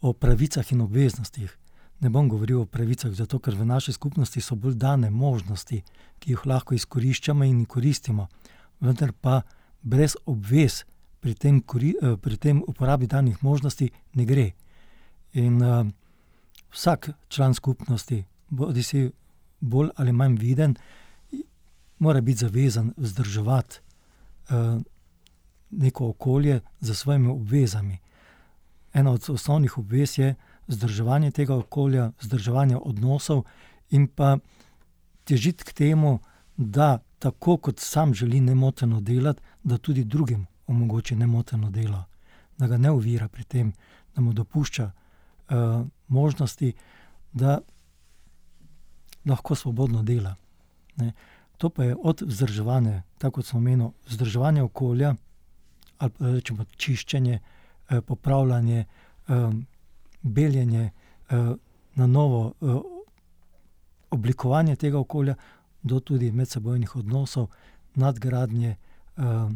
[0.05, 1.59] o pravicah in obveznostih.
[2.01, 5.79] Ne bom govoril o pravicah, zato ker v naši skupnosti so bolj dane možnosti,
[6.21, 8.27] ki jih lahko izkoriščamo in koristimo,
[8.85, 9.41] vendar pa
[9.81, 10.83] brez obvez
[11.25, 14.51] pri tem, kori, eh, pri tem uporabi danih možnosti ne gre.
[15.41, 15.87] In uh,
[16.71, 19.09] vsak član skupnosti, bodi si
[19.61, 20.77] bolj ali manj viden,
[21.99, 23.81] mora biti zavezan vzdrževati
[24.51, 24.83] uh,
[25.71, 27.99] neko okolje z svojimi obvezami.
[28.95, 30.35] Ena od osnovnih obvez je
[30.67, 33.45] vzdrževanje tega okolja, vzdrževanje odnosov
[33.91, 34.39] in pa
[35.25, 36.19] težiti k temu,
[36.57, 42.05] da tako kot sam želi nemoteno delati, da tudi drugim omogoči nemoteno delo,
[42.59, 43.73] da ga ne ovira pri tem,
[44.15, 46.73] da mu dopušča uh, možnosti,
[47.33, 47.59] da
[49.25, 50.35] lahko svobodno dela.
[50.97, 51.13] Ne.
[51.59, 55.15] To pa je od vzdrževanja, tako kot smo omenili, vzdrževanje okolja
[55.99, 57.39] ali pa rečemo čiščenje,
[58.07, 58.85] popravljanje,
[59.29, 59.51] eh,
[60.23, 60.91] beljenje,
[61.31, 61.55] eh,
[61.95, 62.81] na novo eh,
[64.11, 65.35] oblikovanje tega okolja,
[65.83, 67.49] do tudi medsebojnih odnosov,
[67.95, 68.77] nadgradnje
[69.17, 69.49] eh,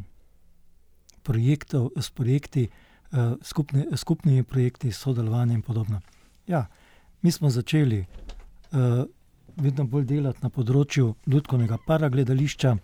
[1.23, 2.69] projektov, s projekti,
[3.12, 6.01] eh, skupni, skupnimi projekti, sodelovanje in podobno.
[6.47, 6.67] Ja,
[7.23, 9.05] mi smo začeli eh,
[9.57, 12.77] vedno bolj delati na področju Ludkovnega paragledališča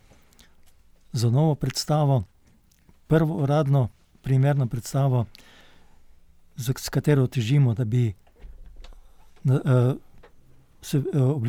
[1.13, 2.25] za novo predstavo,
[3.07, 3.89] prvo uradno,
[4.25, 5.27] primerno predstavo,
[6.57, 8.09] s katero težimo, da bi.
[9.45, 9.95] Na, uh,
[10.85, 11.41] Se, uh,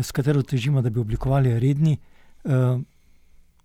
[0.00, 1.98] s katero težimo, da bi oblikovali redni
[2.44, 2.80] uh,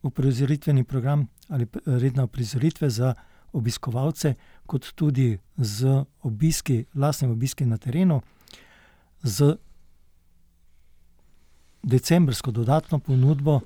[0.03, 3.13] uprizoritveni program ali redne uprizoritve za
[3.53, 4.33] obiskovalce,
[4.65, 8.21] kot tudi z obiski, lastnimi obiski na terenu,
[9.23, 9.55] z
[11.83, 13.59] decembrsko dodatno ponudbo,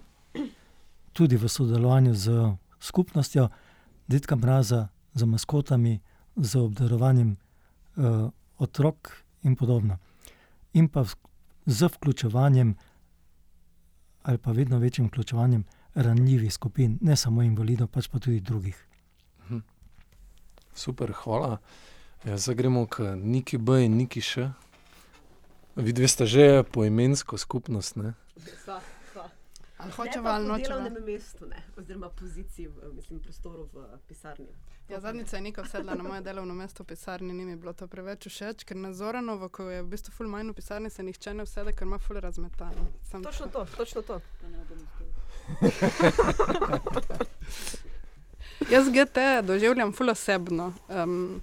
[1.13, 3.49] tudi v sodelovanju z skupnostjo,
[4.07, 5.99] Detka Mraza, z maskotami,
[6.35, 9.97] z obdarovanjem uh, otrok in podobno.
[10.73, 11.05] In pa
[11.65, 12.75] z vključevanjem,
[14.23, 15.63] ali pa vedno večjim vključevanjem
[15.95, 18.87] ranljivih skupin, ne samo invalidov, pač pa tudi drugih.
[20.77, 21.57] Super, hvala.
[22.25, 24.51] Ja, zdaj gremo k Niki B in Niki Š.
[25.75, 28.13] Vidvi ste že poimensko skupnost, ne?
[28.61, 28.77] Sva,
[29.97, 30.79] Ali pa ali po nočeva.
[30.79, 34.47] delovnem mestu, ne, oziroma poziciji, mislim, prostoru v pisarni.
[34.89, 37.87] Ja, zadnjič je Nika sedla na moje delovno mesto v pisarni, ni mi bilo to
[37.87, 41.33] preveč všeč, ker na Zoranovo, ko je v bistvu ful manj v pisarni, se nihče
[41.33, 42.87] ne usede, ker ima ful razmetano.
[43.03, 44.21] Sam Točno to, točno to.
[48.71, 50.73] Jaz GT doživljam ful osebno.
[50.87, 51.41] Um,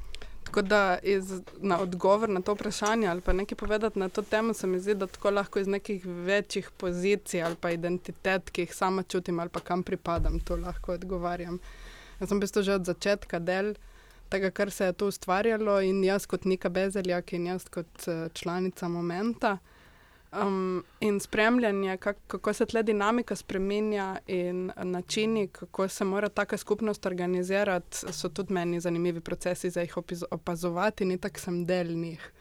[0.54, 4.54] tako da iz, na odgovor na to vprašanje ali pa nekaj povedati na to temo,
[4.54, 8.74] se mi zdi, da tako lahko iz nekih večjih pozicij ali pa identitet, ki jih
[8.74, 11.58] sama čutim ali pa kam pripadam, to lahko odgovarjam.
[12.20, 13.74] Jaz sem v bistvu že od začetka del
[14.28, 18.30] tega, kar se je tu ustvarjalo in jaz kot Nika Bezeljak in jaz kot uh,
[18.32, 19.58] članica Momenta.
[20.42, 26.56] Um, in spremljanje, kak, kako se tle dinamika spremenja, in načini, kako se mora taka
[26.56, 29.96] skupnost organizirati, so tudi meni zanimivi procesi za jih
[30.30, 32.32] opazovati, in tako sem del njih.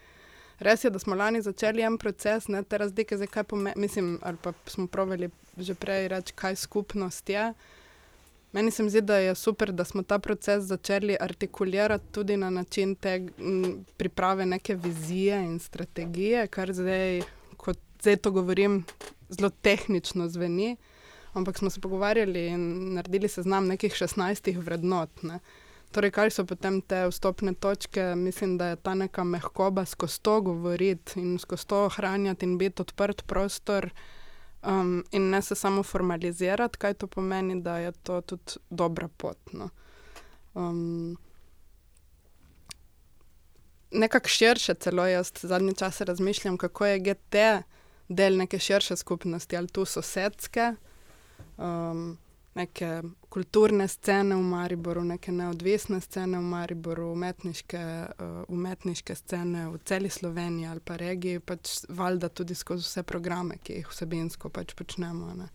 [0.59, 4.19] Res je, da smo lani začeli en proces, ne te razlike, zdaj kaj pomeni, mislim,
[4.21, 7.53] ali pa smo proveli že prej reči, kaj skupnost je.
[8.53, 12.95] Meni se zdi, da je super, da smo ta proces začeli artikulirati tudi na način
[12.95, 17.21] te m, priprave neke vizije in strategije, kar zdaj,
[18.03, 18.83] zdaj to govorim,
[19.29, 20.77] zelo tehnično zveni.
[21.33, 25.23] Ampak smo se pogovarjali in naredili seznam nekih 16 vrednot.
[25.23, 25.39] Ne.
[25.91, 28.15] Torej, kaj so potem te vstopne točke?
[28.15, 32.81] Mislim, da je ta neka mehkoba skozi to govoriti in skozi to ohranjati in biti
[32.81, 33.89] odprt prostor.
[34.63, 39.37] Um, in ne se samo formalizirati, kaj to pomeni, da je to tudi dobra pot.
[39.53, 39.69] No.
[40.53, 41.17] Um,
[43.91, 47.35] Nekako širše, celo jaz zadnje čase razmišljam, kako je GT
[48.07, 50.73] del neke širše skupnosti, ali tu sosedske,
[51.57, 52.17] um,
[52.55, 57.83] neke kulturne scene v Mariboru, neke neodvisne scene v Mariboru, umetniške,
[58.19, 63.57] uh, umetniške scene v celi Sloveniji ali pa regiji, pač valjda tudi skozi vse programe,
[63.63, 65.33] ki jih vsebinsko pač počnemo.
[65.33, 65.49] ne.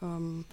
[0.00, 0.44] Um,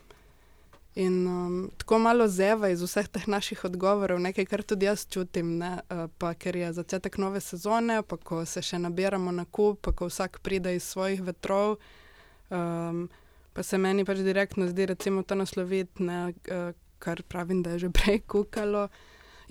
[0.95, 5.57] in um, tako malo zeva iz vseh teh naših odgovorov, nekaj, kar tudi jaz čutim,
[5.57, 9.79] ne, uh, pa ker je začetek nove sezone, pa ko se še nabiramo na kup,
[9.81, 11.77] pa ko vsak pride iz svojih vetrov.
[12.49, 13.07] Um,
[13.53, 17.87] pa se meni pač direktno zdi, recimo, to nasloviti, ne, uh, kar pravim, da je
[17.87, 18.89] že prej kukalo.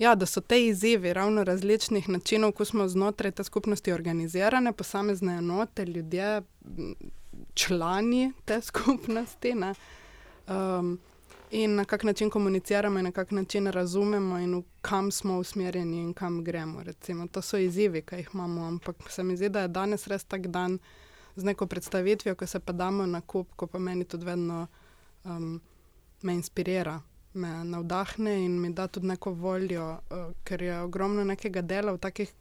[0.01, 5.37] Ja, da so te izzivi ravno različnih načinov, ko smo znotraj te skupnosti organizirane, posamezne
[5.37, 6.41] enote, ljudje,
[7.53, 9.55] člani te skupnosti.
[9.55, 9.73] ne.
[10.47, 10.99] Um,
[11.51, 16.13] in na kak način komuniciramo, in na kak način razumemo, in kam smo usmerjeni, in
[16.13, 16.83] kam gremo.
[16.83, 17.27] Recimo.
[17.27, 20.47] To so izzivi, ki jih imamo, ampak se mi zdi, da je danes res tak
[20.47, 20.79] dan
[21.35, 24.67] z neko predstavitvijo, ko se pa damo na kup, ko pa meni tudi vedno
[25.23, 25.61] um,
[26.21, 27.01] me inspirira,
[27.33, 31.97] me navdahne in mi da tudi neko voljo, uh, ker je ogromno nekega dela v
[31.97, 32.33] takih.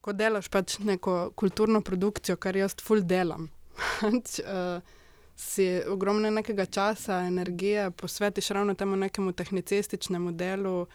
[0.00, 3.50] Ko delaš pač neko kulturno produkcijo, kar jaz ful delam.
[4.00, 4.97] Pač, uh,
[5.38, 10.86] si ogromno nekega časa, energije posvetiš ravno temu nekemu tehnicističnemu delu,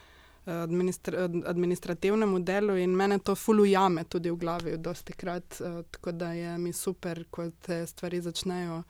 [0.46, 5.62] eh, administra administrativnemu delu in mene to fulujame tudi v glavi, dosti krat.
[5.62, 8.84] Uh, tako da je mi super, ko te stvari začnejo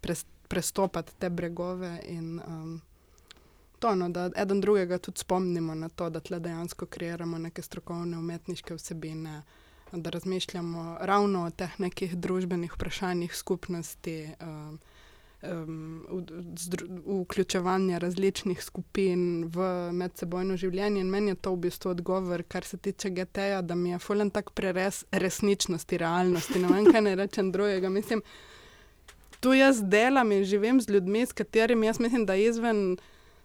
[0.00, 2.80] pres prestopati te bregove in um,
[3.78, 8.18] to, no, da eden drugega tudi spomnimo na to, da tle dejansko kreiramo neke strokovne
[8.18, 9.42] umetniške vsebine
[9.92, 14.78] da razmišljamo ravno o teh nekih družbenih vprašanjih skupnosti, um,
[15.42, 16.06] um,
[16.56, 21.00] zdru- vključevanje različnih skupin v medsebojno življenje.
[21.00, 24.30] In meni je to v bistvu odgovor, kar se tiče GT-ja, da mi je fulen
[24.30, 26.58] tak preres resničnosti, realnosti.
[26.58, 27.88] Ne vem, kaj ne rečem drugega.
[27.88, 28.22] Mislim,
[29.40, 32.96] tu jaz delam in živim z ljudmi, s katerimi jaz mislim, da izven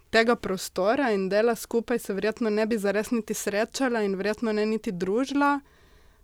[0.09, 4.65] tega prostora in dela skupaj se verjetno ne bi zares niti srečala in verjetno ne
[4.65, 5.59] niti družila.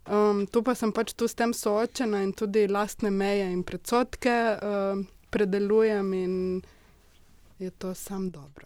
[0.09, 4.33] Um, tu pa sem pač tu s tem soočena in tudi lastne meje in predsotke
[4.57, 6.33] um, predelujem in
[7.61, 8.65] je to sam dobro.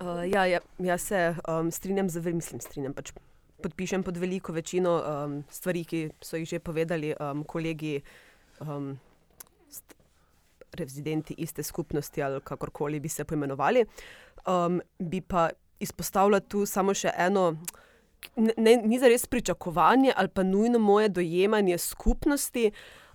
[0.00, 2.94] Uh, ja, ja, jaz se um, strinjam z vami, mislim, strinjam.
[2.94, 3.12] Pač
[3.62, 8.00] podpišem pod veliko večino um, stvari, ki so jih že povedali um, kolegi,
[8.66, 8.96] um,
[10.74, 13.84] rezidenti iste skupnosti ali kakorkoli bi se poimenovali.
[14.46, 15.50] Um, bi pa
[15.80, 17.54] izpostavila tu samo še eno.
[18.36, 22.66] Ne, ni za res pričakovanje ali pa nujno moje dojemanje skupnosti,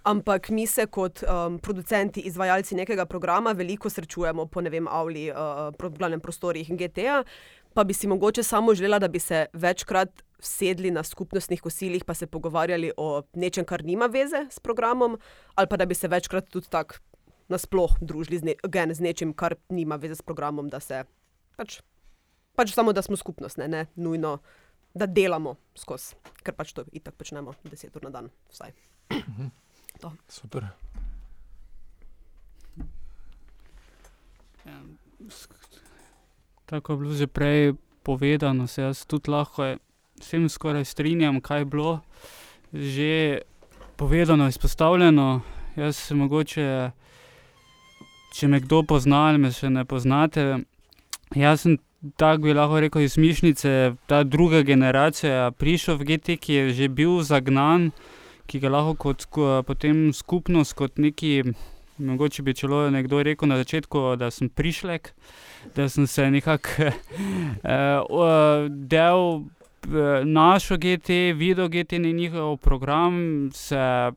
[0.03, 5.27] ampak mi se kot um, producenti, izvajalci nekega programa veliko srečujemo po ne vem, avli,
[5.29, 7.23] uh, pro, glavnem prostorih in GTA.
[7.75, 12.13] Pa bi si mogoče samo želela, da bi se večkrat sedli na skupnostnih kosilih, pa
[12.13, 15.19] se pogovarjali o nečem, kar nima veze s programom,
[15.55, 17.01] ali pa da bi se večkrat tudi tako
[17.49, 21.03] nasploh družili z, ne, again, z nečim, kar nima veze s programom, da se
[21.57, 21.81] pač,
[22.55, 24.37] pač samo, da smo skupnost, ne, ne nujno
[24.95, 28.29] da delamo skozi, ker pač to itak počnemo 10 ur na dan.
[28.51, 28.71] Vsaj.
[30.01, 30.11] To.
[30.27, 30.67] Super.
[34.65, 34.79] Ja,
[36.65, 39.77] Tako je bilo že prej povedano, se jaz tudi lahko
[40.19, 42.01] vsem skoraj strinjam, kaj je bilo
[42.73, 43.41] že
[43.95, 45.41] povedano, izpostavljeno.
[45.75, 46.91] Jaz mogoče,
[48.35, 50.63] če me kdo pozna ali me še ne poznate,
[51.35, 51.77] jaz sem
[52.17, 56.87] tako bi lahko rekel iz Mišnice, ta druga generacija prišel v GT, ki je že
[56.87, 57.91] bil zagnan,
[58.45, 61.43] ki ga lahko kot ko, potem skupnost, kot neki,
[61.97, 65.13] mogoče bi celo nekdo rekel na začetku, da sem prišlek,
[65.75, 74.11] da sem se nekako uh, del eh, našo GT, videl GT in njihov program, se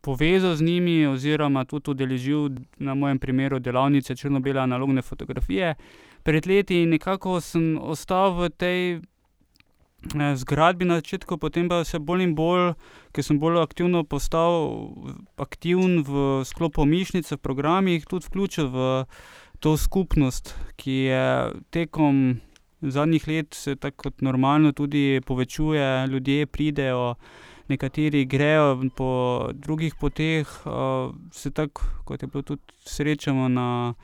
[0.00, 5.74] povezal z njimi, oziroma tudi udeležil, na mojem primeru, delavnice črno-bele analogne fotografije.
[6.22, 11.98] Pred leti in nekako sem ostal v tej eh, zgradbi na začetku, potem pa se
[11.98, 12.74] bolj in bolj,
[13.12, 14.88] ker sem bolj aktivno postal
[15.40, 18.86] aktiven v sklopu Mišnice, v programih, tudi vključil v
[19.60, 21.26] to skupnost, ki je
[21.70, 22.40] tekom
[22.80, 27.14] zadnjih let se tako kot normalno tudi povečuje, ljudje pridejo,
[27.68, 30.48] nekateri grejo po drugih poteh,
[31.32, 33.94] se tako, kot je bilo tudi, srečamo na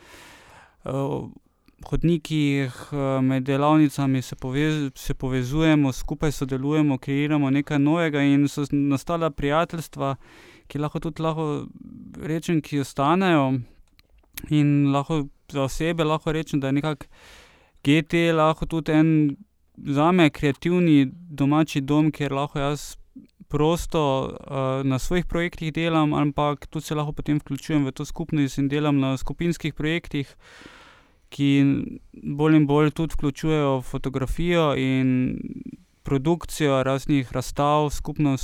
[1.85, 2.72] hodnikih,
[3.22, 4.37] med delavnicami se
[4.95, 10.16] se povezujemo, skupaj sodelujemo, kreiramo nekaj novega in so nastala prijateljstva,
[10.66, 11.66] ki lahko tudi lahko
[12.22, 13.59] rečem, ki ostanejo.
[14.51, 17.07] In lahko za osebe lahko rečem, da je nekako
[17.85, 19.37] GT lahko tudi en
[19.77, 22.97] zame kreativni domači dom, kjer lahko jaz
[23.49, 24.37] prosto,
[24.85, 28.99] na svojih projektih delam, ampak tudi se lahko potem vključujem v to skupnost in delam
[29.01, 30.35] na skupinskih projektih,
[31.29, 31.51] ki
[32.22, 35.39] bolj in bolj tudi vključujejo fotografijo in
[36.03, 38.37] produkcijo raznih razstav, skupno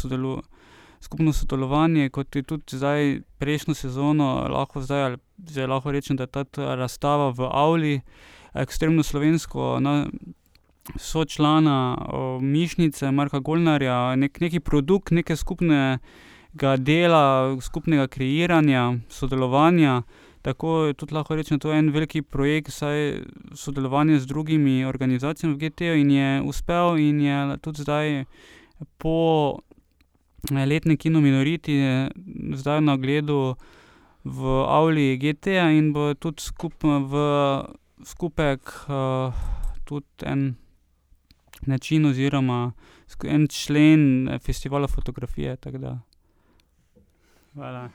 [1.02, 5.16] skupno sodelovanje, kot je tudi zdaj prejšnjo sezono lahko zdaj ali
[5.46, 8.00] zdaj lahko rečem, da je ta razstava v avli
[8.54, 9.80] Ekstremno slovensko
[10.96, 11.96] sočlana
[12.40, 20.02] Mišnice Marka Golnarja, neki produkt nekega skupnega dela, skupnega kreiranja, sodelovanja.
[20.42, 23.22] Tako tudi lahko rečem, to je en velik projekt, saj
[23.54, 28.24] sodelovanje z drugimi organizacijami v GT-ju in je uspel in je tudi zdaj
[28.98, 29.58] po
[30.50, 31.78] letni Kino Minoriti
[32.54, 33.30] zdaj na ogled
[34.24, 36.42] v avli GT-ja in bo tudi
[36.82, 37.14] v
[38.04, 38.86] skupek
[39.84, 40.56] tudi en
[41.66, 42.72] način oziroma
[43.24, 45.98] en člen festivala fotografije, da.
[47.54, 47.90] Hvala.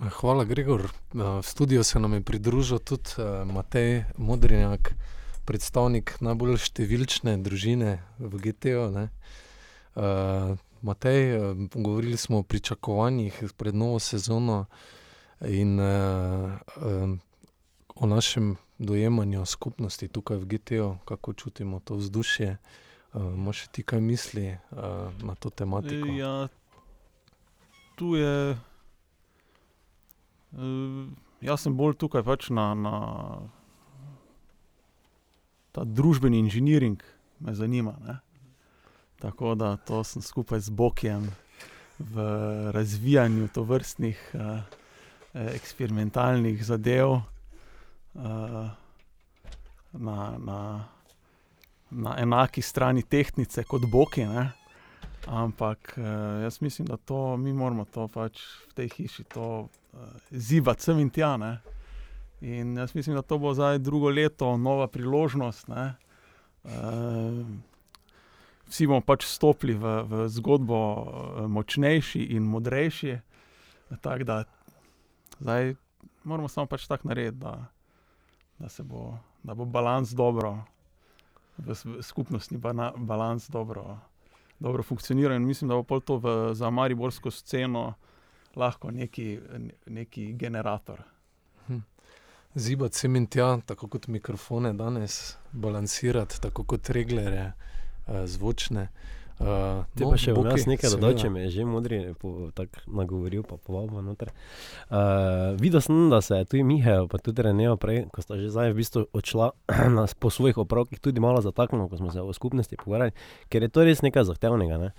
[0.00, 0.88] Hvala, Gregor.
[1.12, 3.10] v studiu se nam je pridružil tudi,
[3.44, 4.94] Matej Modrinjak,
[5.44, 9.04] predstavnik najbolj številčne družine v GT-ju, ne.
[10.80, 11.20] Matej,
[11.76, 14.64] govorili smo o pričakovanjih pred novo sezono
[15.44, 15.76] in,
[17.94, 22.56] o našem dojemanju skupnosti tukaj v GT-ju, kako čutimo to vzdušje.
[23.52, 24.56] še ti kaj misli,
[25.20, 26.08] na to tematiko?
[26.08, 26.48] Ja,
[28.00, 28.56] tu je,
[31.40, 32.94] jaz sem bolj tukaj pač na, na
[35.72, 37.02] ta družbeni inženiring
[37.40, 38.18] me zanima, ne.
[39.20, 40.70] Tako da to sem skupaj z
[42.00, 42.24] v
[42.72, 44.20] razvijanju tovrstnih,
[45.34, 47.20] eksperimentalnih zadev,
[49.92, 50.88] na, na,
[51.90, 54.50] na enaki strani tehtnice kot Boki, ne.
[55.26, 55.94] Ampak,
[56.42, 58.40] jaz mislim, da to, mi moramo to pač
[58.70, 59.68] v tej hiši to,
[60.30, 61.58] zibati sem in tja, ne.
[62.40, 65.94] In jaz mislim, da to bo zdaj drugo leto nova priložnost, ne.
[68.70, 70.78] vsi bomo pač vstopili v, v zgodbo,
[71.48, 73.18] močnejši in modrejši.
[74.00, 74.44] Tako da
[75.40, 75.74] zdaj
[76.24, 77.66] moramo samo pač tako narediti, da,
[78.58, 80.58] da bo, da bo balans dobro,
[81.58, 82.58] v skupnostni
[82.96, 83.98] balans dobro,
[84.58, 87.94] dobro funkcioniral, in mislim, da bo to v, za mariborsko sceno
[88.56, 89.38] lahko neki,
[89.86, 91.02] neki generator.
[92.54, 97.52] Zibati sem in tja, tako kot mikrofone danes, balansirati, tako kot reglerje,
[98.26, 98.88] zvočne.
[99.40, 102.00] Te pa še bom jaz nekaj dodal, če me je že Modri
[102.52, 104.34] tako nagovoril pa povabil noter.
[105.56, 108.74] videl sem, da se je tudi Mihe pa tudi Rene prej, ko sta že zdaj
[108.74, 109.54] v bistvu odšla
[110.20, 113.16] po svojih opravkih, tudi malo zataknila, ko smo se o skupnosti pogovarjali,
[113.48, 114.90] ker je to res nekaj zahtevnega, ne.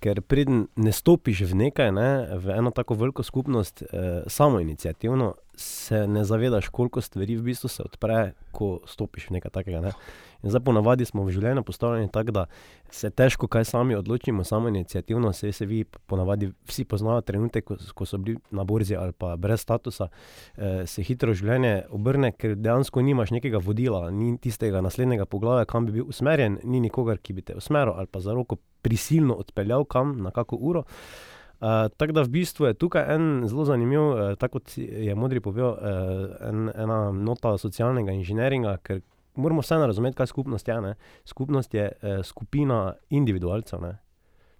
[0.00, 3.82] Ker preden ne stopiš v nekaj, ne, v eno tako veliko skupnost,
[4.26, 9.80] samoiniciativno, se ne zavedaš, koliko stvari v bistvu se odpre, ko stopiš v nekaj takega,
[9.80, 9.94] ne.
[10.46, 12.44] In zdaj ponavadi smo v življenju postavljeni tako, da
[12.94, 17.74] se težko kaj sami odločimo, samo inicijativno, se, se vi ponavadi vsi poznajo trenutek, ko,
[17.98, 20.06] ko so bili na borzi ali pa brez statusa,
[20.54, 25.90] eh, se hitro življenje obrne, ker dejansko nimaš nekega vodila, ni tistega naslednjega poglavja, kam
[25.90, 29.82] bi bil usmerjen, ni nikogar, ki bi te usmeril ali pa za roko prisilno odpeljal
[29.90, 30.86] kam na kako uro.
[31.56, 35.40] Uh, tako da v bistvu je tukaj en zelo zanimiv, uh, tako kot je Modri
[35.40, 39.00] povedal, uh, en, ena nota socialnega inženiringa, ker
[39.36, 40.80] moramo vseeno razumeti, kaj skupnost je.
[40.80, 40.94] Ne?
[41.24, 43.80] Skupnost je uh, skupina individualcev.
[43.82, 43.96] Ne?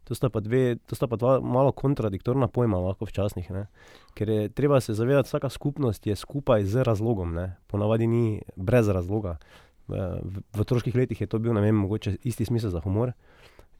[0.06, 3.48] To sta pa, dve, to sta pa dva malo kontradiktorna pojma, lahko včasih.
[3.50, 3.66] Ne?
[4.14, 7.56] Ker je treba se zavedati, da vsaka skupnost je skupaj z razlogom, ne?
[7.66, 9.36] ponavadi ni brez razloga.
[9.88, 13.12] V, v, otroških letih je to bil, ne vem, mogoče isti smisel za humor.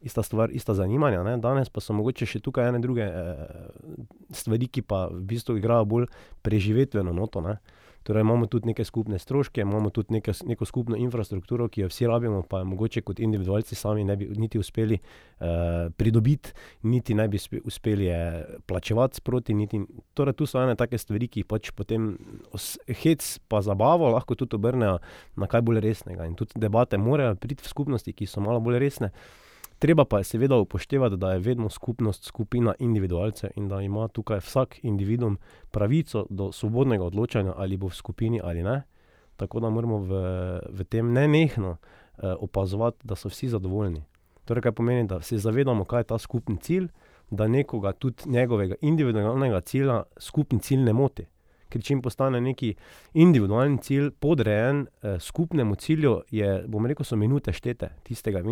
[0.03, 1.23] Ista stvar, ista zanimanja.
[1.23, 1.37] Ne?
[1.39, 3.47] Danes pa so mogoče še tukaj ene druge eh,
[4.35, 6.11] stvari, ki pa v bistvu igrajo bolj
[6.43, 7.39] preživetveno noto.
[7.41, 7.55] Ne?
[8.07, 12.07] Torej, imamo tudi neke skupne stroške, imamo tudi neke, neko skupno infrastrukturo, ki jo vsi
[12.07, 15.47] rabimo, pa mogoče kot individualci sami ne bi niti uspeli uh,
[15.91, 16.53] pridobiti,
[16.87, 18.07] niti ne bi uspeli
[18.65, 19.53] plačevati sproti.
[19.53, 19.81] Niti,
[20.15, 22.13] torej, tu so ene take stvari, ki pač potem
[23.01, 25.01] hec pa zabavo lahko tudi obrnejo
[25.35, 26.29] na kaj bolj resnega.
[26.31, 29.11] In tudi debate morajo priti v skupnosti, ki so malo bolj resne.
[29.79, 34.39] Treba pa je seveda upoštevati, da je vedno skupnost skupina individualcev in da ima tukaj
[34.39, 35.37] vsak individuum
[35.71, 38.81] pravico do svobodnega odločanja, ali bo v skupini ali ne.
[39.35, 40.11] Tako da moramo v,
[40.69, 44.03] v tem ne nehno eh, opazovati, da so vsi zadovoljni.
[44.45, 46.87] Torej, kaj pomeni, da se zavedamo, kaj je ta skupni cilj,
[47.29, 51.25] da nekoga tudi njegovega individualnega cilja skupni cilj ne moti
[51.69, 52.73] ker če jim postane neki
[53.19, 58.43] individualni cilj podrejen eh, skupnemu cilju, je, bom rekel, so minute štete tistega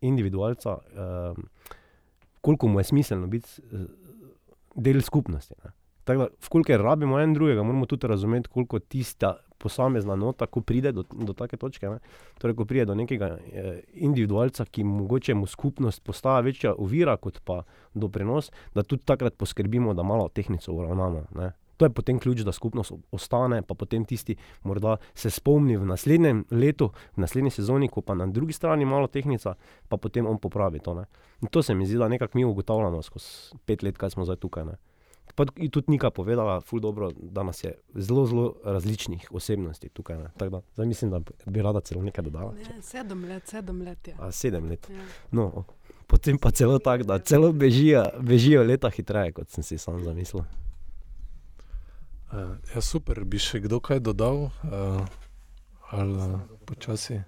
[0.00, 1.40] individualca, eh,
[2.44, 3.86] koliko mu je smiselno biti eh,
[4.74, 5.54] del skupnosti.
[5.64, 5.74] Ne.
[6.04, 10.92] Tako da, vkolikor rabimo en drugega, moramo tudi razumeti, koliko tista posamezna nota, ko pride
[10.92, 11.88] do, do take točke.
[11.88, 11.98] Ne.
[12.38, 17.40] Torej, ko pride do nekega eh, individualca, ki mogoče mu skupnost postaja večja ovira kot
[17.44, 17.62] pa
[17.94, 21.24] doprinos, da tudi takrat poskrbimo, da malo tehnico uravnamo.
[21.76, 26.44] To je potem ključ, da skupnost ostane, pa potem tisti morda se spomni v naslednjem
[26.50, 29.54] letu, v naslednji sezoni, ko pa na drugi strani malo tehnica,
[29.88, 31.04] pa potem on popravi to.
[31.50, 34.64] To se mi zdi, da nekako mi ugotavljamo skozi pet let, kaj smo zdaj tukaj.
[34.64, 34.76] Ne?
[35.34, 40.16] Pa tudi Nika povedala, dobro, da nas je zelo, zelo različnih osebnosti tukaj.
[40.16, 42.52] Da, zdaj mislim, da bi rada celo nekaj dodala.
[42.52, 44.14] Ne, sedem let, sedem let je.
[44.18, 44.90] A, sedem let.
[44.90, 45.02] Ja.
[45.30, 45.64] No,
[46.06, 50.44] potem pa celo tako, da celo bežijo, bežijo leta hitreje, kot sem si sam zamislil.
[52.34, 55.04] Uh, ja, super, bi še kdo kaj dodal, uh,
[55.94, 57.20] ali uh, počasi.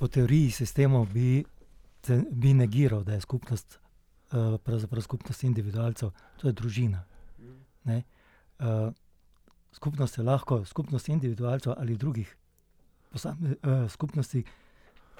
[0.00, 1.42] Po teoriji sistemov bi,
[2.08, 3.76] bi negiral, da je skupnost,
[4.32, 7.02] pravzaprav skupnost individualcev, to je družina.
[7.84, 8.88] Uh,
[9.76, 12.32] skupnost je lahko skupnost individualcev ali drugih
[13.12, 13.58] posame,
[13.92, 14.40] skupnosti,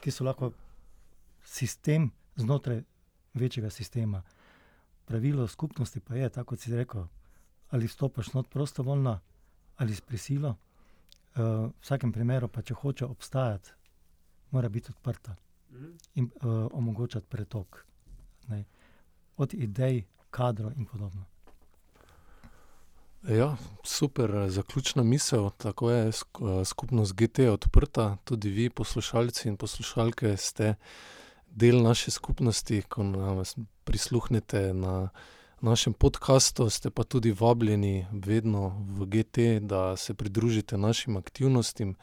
[0.01, 0.55] ki so lahko
[1.44, 2.09] sistem
[2.40, 2.80] znotraj
[3.36, 4.24] večjega sistema.
[4.24, 4.39] Uh,
[5.11, 7.06] pravilo skupnosti pa je, tako kot si rekel,
[7.70, 9.18] ali stopiš not prostovoljno
[9.76, 10.48] ali s prisilo.
[11.34, 13.72] Uh, v vsakem primeru, pa če hoče obstajati,
[14.50, 15.34] mora biti odprta
[16.14, 17.84] in uh, omogočati pretok
[18.48, 18.64] ne,
[19.36, 21.24] od idej, kadrov in podobno.
[23.28, 25.50] Ja, super, zaključna misel.
[25.56, 26.12] Tako je
[26.64, 30.74] skupnost GT odprta, tudi vi, poslušalci in poslušalke, ste
[31.51, 35.11] del naše skupnosti, ko nas prisluhnete na
[35.61, 41.94] našem podkastu, ste pa tudi vabljeni vedno v GT, da se pridružite našim aktivnostim.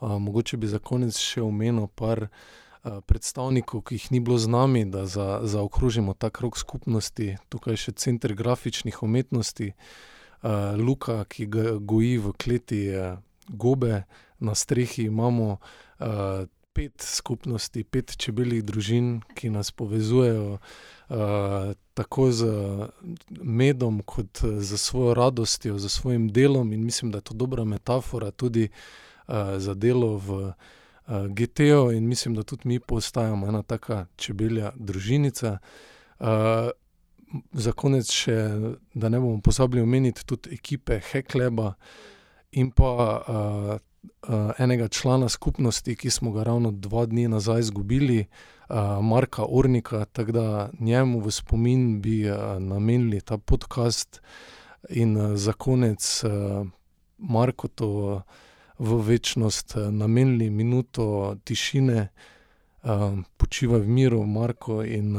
[0.00, 4.48] Uh, mogoče bi za konec še omenil par uh, predstavnikov, ki jih ni bilo z
[4.48, 7.36] nami, da za, zaokrožimo ta krok skupnosti.
[7.48, 14.04] Tukaj je še Center grafičnih umetnosti, uh, Luka, ki ga goji v kleti uh, gobe,
[14.40, 15.58] na strehi imamo.
[16.74, 22.48] Pet skupnosti, pet čebeljih družin, ki nas povezujejo uh, tako z
[23.30, 26.72] medom, kot z svojo radostjo, z svojim delom.
[26.72, 30.52] In mislim, da je to dobra metafora tudi uh, za delo v uh,
[31.30, 35.58] GT-ju, in mislim, da tudi mi postajamo ena taka čebelja družinica.
[36.18, 36.26] Uh,
[37.52, 38.34] Za konec, še,
[38.94, 41.72] da ne bomo pozabili omeniti tudi ekipe Hekleba
[42.52, 43.72] in pa uh,
[44.58, 48.26] enega člana skupnosti, ki smo ga ravno dva dni nazaj izgubili,
[48.68, 54.20] uh, Marka Ornika, tako da njemu v spomin bi uh, namenili ta podcast
[54.90, 56.24] in za konec
[57.18, 58.22] Marko to
[58.78, 62.08] v večnost namenili minuto tišine,
[63.36, 65.16] počivaj v miru, Marko, in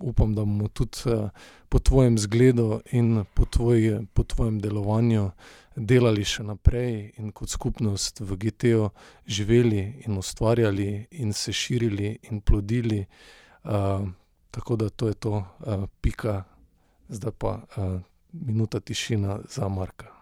[0.00, 1.30] upam, da bomo tudi uh,
[1.68, 5.30] po tvojem zgledu in po, tvoj, po tvojem delovanju
[5.76, 8.88] delali še naprej in kot skupnost v GT-u
[9.26, 13.04] živeli in ustvarjali in se širili in plodili.
[13.64, 14.08] Uh,
[14.50, 16.44] tako da to je to, uh, pika,
[17.08, 18.00] zdaj pa uh,
[18.32, 20.15] minuta tišina za Marka.